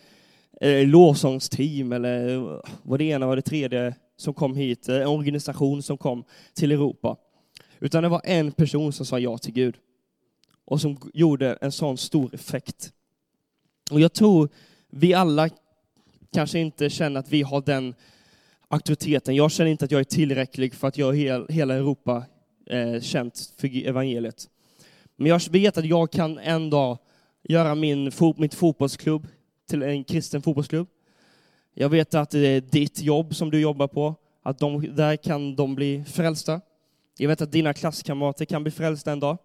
eh, 0.61 0.87
lovsångsteam 0.87 1.92
eller 1.92 2.38
vad 2.83 2.98
det 2.98 3.05
ena 3.05 3.26
var 3.26 3.37
det 3.37 3.42
tredje 3.42 3.94
som 4.16 4.35
kom 4.35 4.57
hit, 4.57 4.88
eh, 4.88 4.96
en 4.96 5.07
organisation 5.07 5.83
som 5.83 5.98
kom 5.98 6.24
till 6.55 6.72
Europa. 6.72 7.16
Utan 7.81 8.02
det 8.02 8.09
var 8.09 8.20
en 8.24 8.52
person 8.52 8.92
som 8.92 9.07
sa 9.07 9.18
ja 9.18 9.38
till 9.38 9.52
Gud. 9.52 9.76
Och 10.64 10.81
som 10.81 11.11
gjorde 11.14 11.59
en 11.61 11.72
sån 11.72 11.96
stor 11.96 12.35
effekt. 12.35 12.92
Och 13.90 14.00
jag 14.00 14.12
tror 14.12 14.48
vi 14.90 15.14
alla 15.14 15.48
kanske 16.33 16.59
inte 16.59 16.90
känner 16.90 17.20
att 17.20 17.33
vi 17.33 17.42
har 17.42 17.61
den 17.61 17.94
auktoriteten. 18.68 19.35
Jag 19.35 19.52
känner 19.52 19.70
inte 19.70 19.85
att 19.85 19.90
jag 19.90 20.00
är 20.00 20.05
tillräcklig 20.05 20.74
för 20.74 20.88
att 20.88 20.98
göra 20.98 21.46
hela 21.48 21.74
Europa 21.74 22.24
eh, 22.66 23.01
känt 23.01 23.53
för 23.57 23.87
evangeliet. 23.87 24.48
Men 25.16 25.27
jag 25.27 25.40
vet 25.51 25.79
att 25.79 25.85
jag 25.85 26.12
kan 26.12 26.38
en 26.38 26.70
dag 26.70 26.98
göra 27.42 27.75
min, 27.75 28.12
mitt 28.37 28.55
fotbollsklubb 28.55 29.27
till 29.68 29.83
en 29.83 30.05
kristen 30.05 30.42
fotbollsklubb. 30.42 30.88
Jag 31.75 31.88
vet 31.88 32.14
att 32.14 32.31
det 32.31 32.46
är 32.46 32.61
ditt 32.61 33.03
jobb 33.03 33.35
som 33.35 33.51
du 33.51 33.61
jobbar 33.61 33.88
på, 33.88 34.14
att 34.42 34.59
de, 34.59 34.96
där 34.96 35.16
kan 35.16 35.57
de 35.57 35.75
bli 35.75 36.05
frälsta. 36.05 36.61
Jag 37.18 37.29
vet 37.29 37.40
att 37.40 37.53
dina 37.53 37.75
klasskamrater 37.75 38.44
kan 38.44 38.62
bli 38.62 38.70
frälsta 38.72 39.12
en 39.12 39.20
dag. 39.20 39.38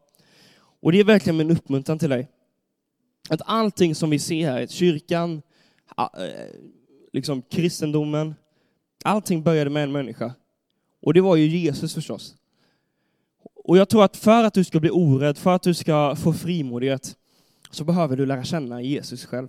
Och 0.82 0.92
det 0.92 1.00
är 1.00 1.04
verkligen 1.04 1.38
min 1.38 1.52
uppmuntran 1.52 2.00
till 2.00 2.10
dig. 2.10 2.28
Att 3.30 3.42
allting 3.46 3.96
som 3.96 4.10
vi 4.10 4.20
ser 4.20 4.52
här, 4.52 4.68
kyrkan, 4.68 5.42
eh, 5.98 6.06
liksom 7.14 7.42
kristendomen, 7.42 8.36
allting 9.04 9.44
började 9.44 9.70
med 9.70 9.84
en 9.84 9.92
människa. 9.92 10.34
Och 11.02 11.14
det 11.14 11.22
var 11.22 11.36
ju 11.36 11.48
Jesus 11.48 11.94
förstås. 11.94 12.36
Och 13.68 13.78
jag 13.78 13.90
tror 13.90 14.04
att 14.04 14.18
för 14.18 14.44
att 14.44 14.54
du 14.54 14.64
ska 14.64 14.80
bli 14.80 14.90
orädd, 14.90 15.38
för 15.38 15.56
att 15.56 15.62
du 15.62 15.74
ska 15.74 16.16
få 16.16 16.34
frimodighet, 16.34 17.16
så 17.70 17.84
behöver 17.84 18.18
du 18.18 18.26
lära 18.26 18.44
känna 18.44 18.82
Jesus 18.82 19.26
själv. 19.26 19.48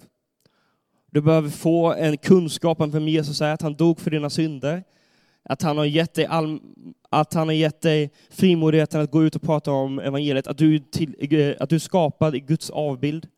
Du 1.11 1.21
behöver 1.21 1.51
få 1.51 1.93
en 1.95 2.19
kunskap 2.19 2.81
om 2.81 2.91
vem 2.91 3.09
Jesus 3.09 3.41
är, 3.41 3.53
att 3.53 3.63
han 3.63 3.75
dog 3.75 4.01
för 4.01 4.11
dina 4.11 4.31
synder, 4.31 4.85
att 5.43 5.63
han 5.63 5.79
har 5.79 5.85
gett 5.85 6.15
dig, 6.15 6.27
all, 6.27 6.61
att 7.11 7.35
han 7.35 7.49
har 7.49 7.55
gett 7.55 7.81
dig 7.81 8.11
frimodigheten 8.31 9.01
att 9.01 9.11
gå 9.11 9.25
ut 9.25 9.37
och 9.37 9.43
prata 9.43 9.73
om 9.73 9.99
evangeliet, 9.99 10.47
att 10.47 10.59
du, 10.59 10.79
till, 10.79 11.15
eh, 11.21 11.55
att 11.61 11.71
du 11.71 11.77
är 11.77 11.81
skapad 11.81 12.35
i 12.35 12.41
Guds 12.41 12.71
avbild. 12.71 13.29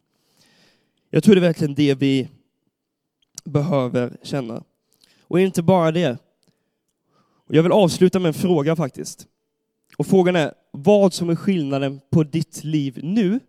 Jag 1.11 1.25
tror 1.25 1.35
det 1.35 1.39
är 1.39 1.47
verkligen 1.49 1.75
det 1.75 1.95
vi 1.95 2.29
behöver 3.45 4.17
känna. 4.23 4.63
Och 5.23 5.41
inte 5.41 5.63
bara 5.63 5.93
det. 5.93 6.19
Jag 7.49 7.63
vill 7.63 7.73
avsluta 7.73 8.19
med 8.19 8.29
en 8.29 8.35
fråga 8.35 8.77
faktiskt. 8.77 9.27
Och 10.01 10.07
frågan 10.07 10.37
är 10.37 10.55
vad 10.71 11.13
som 11.13 11.31
är 11.31 11.35
skillnaden 11.35 12.01
på 12.11 12.23
ditt 12.23 12.65
liv 12.65 13.01
nu, 13.03 13.41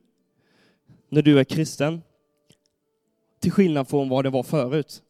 när 1.10 1.22
du 1.22 1.40
är 1.40 1.44
kristen, 1.44 2.02
till 3.40 3.52
skillnad 3.52 3.88
från 3.88 4.10
vad 4.10 4.26
det 4.26 4.30
var 4.30 4.44
förut. 4.44 5.02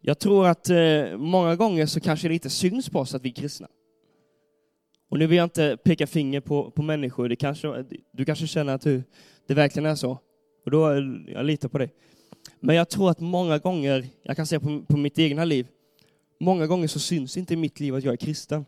Jag 0.00 0.18
tror 0.18 0.46
att 0.46 0.70
eh, 0.70 1.16
många 1.16 1.56
gånger 1.56 1.86
så 1.86 2.00
kanske 2.00 2.28
det 2.28 2.34
inte 2.34 2.50
syns 2.50 2.90
på 2.90 2.98
oss 2.98 3.14
att 3.14 3.22
vi 3.22 3.28
är 3.28 3.34
kristna. 3.34 3.68
Och 5.08 5.18
nu 5.18 5.26
vill 5.26 5.36
jag 5.36 5.46
inte 5.46 5.76
peka 5.84 6.06
finger 6.06 6.40
på, 6.40 6.70
på 6.70 6.82
människor, 6.82 7.28
det 7.28 7.36
kanske, 7.36 7.84
du 8.12 8.24
kanske 8.24 8.46
känner 8.46 8.74
att 8.74 8.82
du, 8.82 9.02
det 9.46 9.54
verkligen 9.54 9.86
är 9.86 9.94
så. 9.94 10.18
Och 10.64 10.70
då, 10.70 10.94
jag 11.26 11.44
litar 11.44 11.68
på 11.68 11.78
dig. 11.78 11.92
Men 12.60 12.76
jag 12.76 12.88
tror 12.88 13.10
att 13.10 13.20
många 13.20 13.58
gånger, 13.58 14.06
jag 14.22 14.36
kan 14.36 14.46
se 14.46 14.60
på, 14.60 14.82
på 14.88 14.96
mitt 14.96 15.18
egna 15.18 15.44
liv, 15.44 15.66
många 16.40 16.66
gånger 16.66 16.88
så 16.88 16.98
syns 16.98 17.36
inte 17.36 17.54
i 17.54 17.56
mitt 17.56 17.80
liv 17.80 17.94
att 17.94 18.04
jag 18.04 18.12
är 18.12 18.16
kristen. 18.16 18.64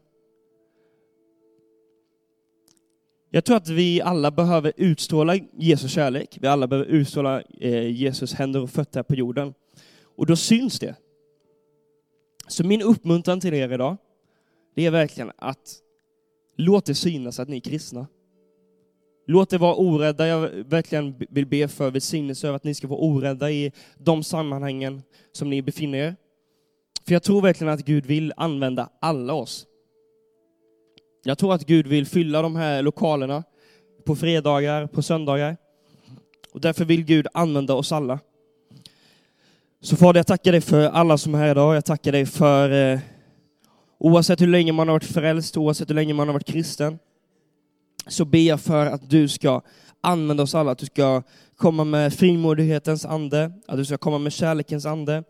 Jag 3.30 3.44
tror 3.44 3.56
att 3.56 3.68
vi 3.68 4.00
alla 4.00 4.30
behöver 4.30 4.72
utstråla 4.76 5.36
Jesus 5.52 5.92
kärlek. 5.92 6.38
Vi 6.40 6.46
alla 6.46 6.66
behöver 6.66 6.90
utstråla 6.90 7.42
eh, 7.60 7.90
Jesus 7.90 8.34
händer 8.34 8.62
och 8.62 8.70
fötter 8.70 9.02
på 9.02 9.14
jorden. 9.14 9.54
Och 10.16 10.26
då 10.26 10.36
syns 10.36 10.78
det. 10.78 10.94
Så 12.48 12.66
min 12.66 12.82
uppmuntran 12.82 13.40
till 13.40 13.54
er 13.54 13.72
idag, 13.72 13.96
det 14.74 14.86
är 14.86 14.90
verkligen 14.90 15.32
att 15.36 15.78
låt 16.56 16.86
det 16.86 16.94
synas 16.94 17.40
att 17.40 17.48
ni 17.48 17.56
är 17.56 17.60
kristna. 17.60 18.06
Låt 19.26 19.50
det 19.50 19.58
vara 19.58 19.74
orädda. 19.74 20.26
Jag 20.26 20.48
verkligen 20.48 21.14
vill 21.30 21.46
be 21.46 21.68
för 21.68 21.90
välsignelse 21.90 22.46
över 22.48 22.56
att 22.56 22.64
ni 22.64 22.74
ska 22.74 22.88
vara 22.88 23.00
orädda 23.00 23.50
i 23.50 23.72
de 23.98 24.22
sammanhangen 24.22 25.02
som 25.32 25.50
ni 25.50 25.62
befinner 25.62 25.98
er. 25.98 26.16
För 27.06 27.12
jag 27.12 27.22
tror 27.22 27.42
verkligen 27.42 27.72
att 27.72 27.84
Gud 27.84 28.06
vill 28.06 28.32
använda 28.36 28.88
alla 29.00 29.32
oss. 29.32 29.66
Jag 31.24 31.38
tror 31.38 31.54
att 31.54 31.66
Gud 31.66 31.86
vill 31.86 32.06
fylla 32.06 32.42
de 32.42 32.56
här 32.56 32.82
lokalerna 32.82 33.44
på 34.04 34.16
fredagar, 34.16 34.86
på 34.86 35.02
söndagar. 35.02 35.56
Och 36.52 36.60
därför 36.60 36.84
vill 36.84 37.04
Gud 37.04 37.26
använda 37.34 37.74
oss 37.74 37.92
alla. 37.92 38.18
Så 39.80 39.96
Fader, 39.96 40.18
jag 40.18 40.26
tackar 40.26 40.52
dig 40.52 40.60
för 40.60 40.88
alla 40.88 41.18
som 41.18 41.34
är 41.34 41.38
här 41.38 41.50
idag. 41.50 41.76
Jag 41.76 41.84
tackar 41.84 42.12
dig 42.12 42.26
för 42.26 42.92
eh, 42.92 43.00
oavsett 43.98 44.40
hur 44.40 44.46
länge 44.46 44.72
man 44.72 44.88
har 44.88 44.94
varit 44.94 45.04
frälst, 45.04 45.56
oavsett 45.56 45.90
hur 45.90 45.94
länge 45.94 46.14
man 46.14 46.28
har 46.28 46.32
varit 46.32 46.46
kristen, 46.46 46.98
så 48.06 48.24
ber 48.24 48.38
jag 48.38 48.60
för 48.60 48.86
att 48.86 49.10
du 49.10 49.28
ska 49.28 49.62
använda 50.00 50.42
oss 50.42 50.54
alla, 50.54 50.70
att 50.70 50.78
du 50.78 50.86
ska 50.86 51.22
komma 51.56 51.84
med 51.84 52.14
frimodighetens 52.14 53.04
ande, 53.04 53.52
att 53.66 53.76
du 53.76 53.84
ska 53.84 53.98
komma 53.98 54.18
med 54.18 54.32
kärlekens 54.32 54.86
ande, 54.86 55.24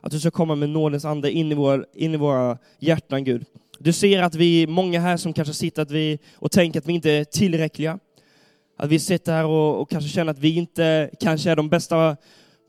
att 0.00 0.12
du 0.12 0.20
ska 0.20 0.30
komma 0.30 0.54
med 0.54 0.68
nådens 0.68 1.04
ande 1.04 1.32
in 1.32 1.52
i, 1.52 1.54
vår, 1.54 1.86
in 1.94 2.14
i 2.14 2.16
våra 2.16 2.58
hjärtan, 2.78 3.24
Gud. 3.24 3.44
Du 3.78 3.92
ser 3.92 4.22
att 4.22 4.34
vi 4.34 4.62
är 4.62 4.66
många 4.66 5.00
här 5.00 5.16
som 5.16 5.32
kanske 5.32 5.54
sitter 5.54 5.82
att 5.82 5.90
vi, 5.90 6.18
och 6.34 6.50
tänker 6.50 6.80
att 6.80 6.86
vi 6.86 6.92
inte 6.92 7.10
är 7.10 7.24
tillräckliga. 7.24 7.98
Att 8.76 8.88
vi 8.88 8.98
sitter 8.98 9.32
här 9.32 9.44
och, 9.44 9.80
och 9.80 9.90
kanske 9.90 10.10
känner 10.10 10.30
att 10.30 10.38
vi 10.38 10.56
inte 10.56 11.10
kanske 11.20 11.50
är 11.50 11.56
de 11.56 11.68
bästa 11.68 12.16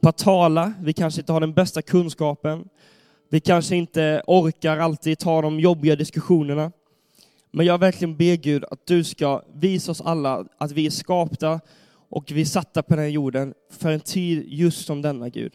på 0.01 0.09
att 0.09 0.17
tala, 0.17 0.73
vi 0.81 0.93
kanske 0.93 1.21
inte 1.21 1.33
har 1.33 1.39
den 1.39 1.53
bästa 1.53 1.81
kunskapen, 1.81 2.69
vi 3.29 3.39
kanske 3.39 3.75
inte 3.75 4.21
orkar 4.27 4.77
alltid 4.77 5.19
ta 5.19 5.41
de 5.41 5.59
jobbiga 5.59 5.95
diskussionerna. 5.95 6.71
Men 7.51 7.65
jag 7.65 7.77
verkligen 7.77 8.17
ber 8.17 8.35
Gud 8.35 8.65
att 8.71 8.85
du 8.85 9.03
ska 9.03 9.43
visa 9.53 9.91
oss 9.91 10.01
alla 10.01 10.45
att 10.57 10.71
vi 10.71 10.85
är 10.85 10.89
skapta 10.89 11.59
och 12.09 12.31
vi 12.31 12.41
är 12.41 12.45
satta 12.45 12.83
på 12.83 12.95
den 12.95 13.03
här 13.03 13.11
jorden 13.11 13.53
för 13.71 13.91
en 13.91 13.99
tid 13.99 14.43
just 14.47 14.85
som 14.85 15.01
denna 15.01 15.29
Gud. 15.29 15.53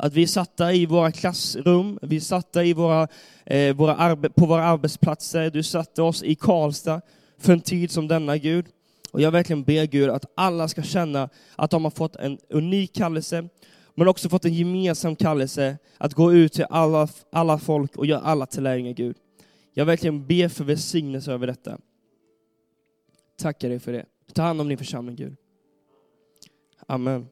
Att 0.00 0.12
vi 0.12 0.22
är 0.22 0.26
satta 0.26 0.72
i 0.72 0.86
våra 0.86 1.12
klassrum, 1.12 1.98
vi 2.02 2.16
är 2.16 2.20
satta 2.20 2.64
i 2.64 2.72
våra, 2.72 3.08
eh, 3.46 3.76
våra 3.76 4.16
på 4.16 4.46
våra 4.46 4.64
arbetsplatser, 4.64 5.50
du 5.50 5.62
satte 5.62 6.02
oss 6.02 6.22
i 6.22 6.34
Karlstad 6.34 7.00
för 7.38 7.52
en 7.52 7.60
tid 7.60 7.90
som 7.90 8.08
denna 8.08 8.36
Gud. 8.36 8.66
Och 9.10 9.20
jag 9.20 9.30
verkligen 9.30 9.64
ber 9.64 9.86
Gud 9.86 10.10
att 10.10 10.24
alla 10.34 10.68
ska 10.68 10.82
känna 10.82 11.28
att 11.56 11.70
de 11.70 11.84
har 11.84 11.90
fått 11.90 12.16
en 12.16 12.38
unik 12.48 12.94
kallelse, 12.94 13.48
men 13.94 14.08
också 14.08 14.28
fått 14.28 14.44
en 14.44 14.54
gemensam 14.54 15.16
kallelse 15.16 15.78
att 15.98 16.14
gå 16.14 16.32
ut 16.32 16.52
till 16.52 16.66
alla, 16.70 17.08
alla 17.32 17.58
folk 17.58 17.96
och 17.96 18.06
göra 18.06 18.20
alla 18.20 18.46
till 18.46 18.62
lärjungar, 18.62 18.92
Gud. 18.92 19.16
Jag 19.74 19.84
verkligen 19.84 20.26
ber 20.26 20.48
för 20.48 20.64
välsignelse 20.64 21.32
över 21.32 21.46
detta. 21.46 21.78
Tackar 23.36 23.68
dig 23.68 23.78
för 23.78 23.92
det. 23.92 24.06
Ta 24.32 24.42
hand 24.42 24.60
om 24.60 24.68
din 24.68 24.78
församling, 24.78 25.16
Gud. 25.16 25.36
Amen. 26.86 27.28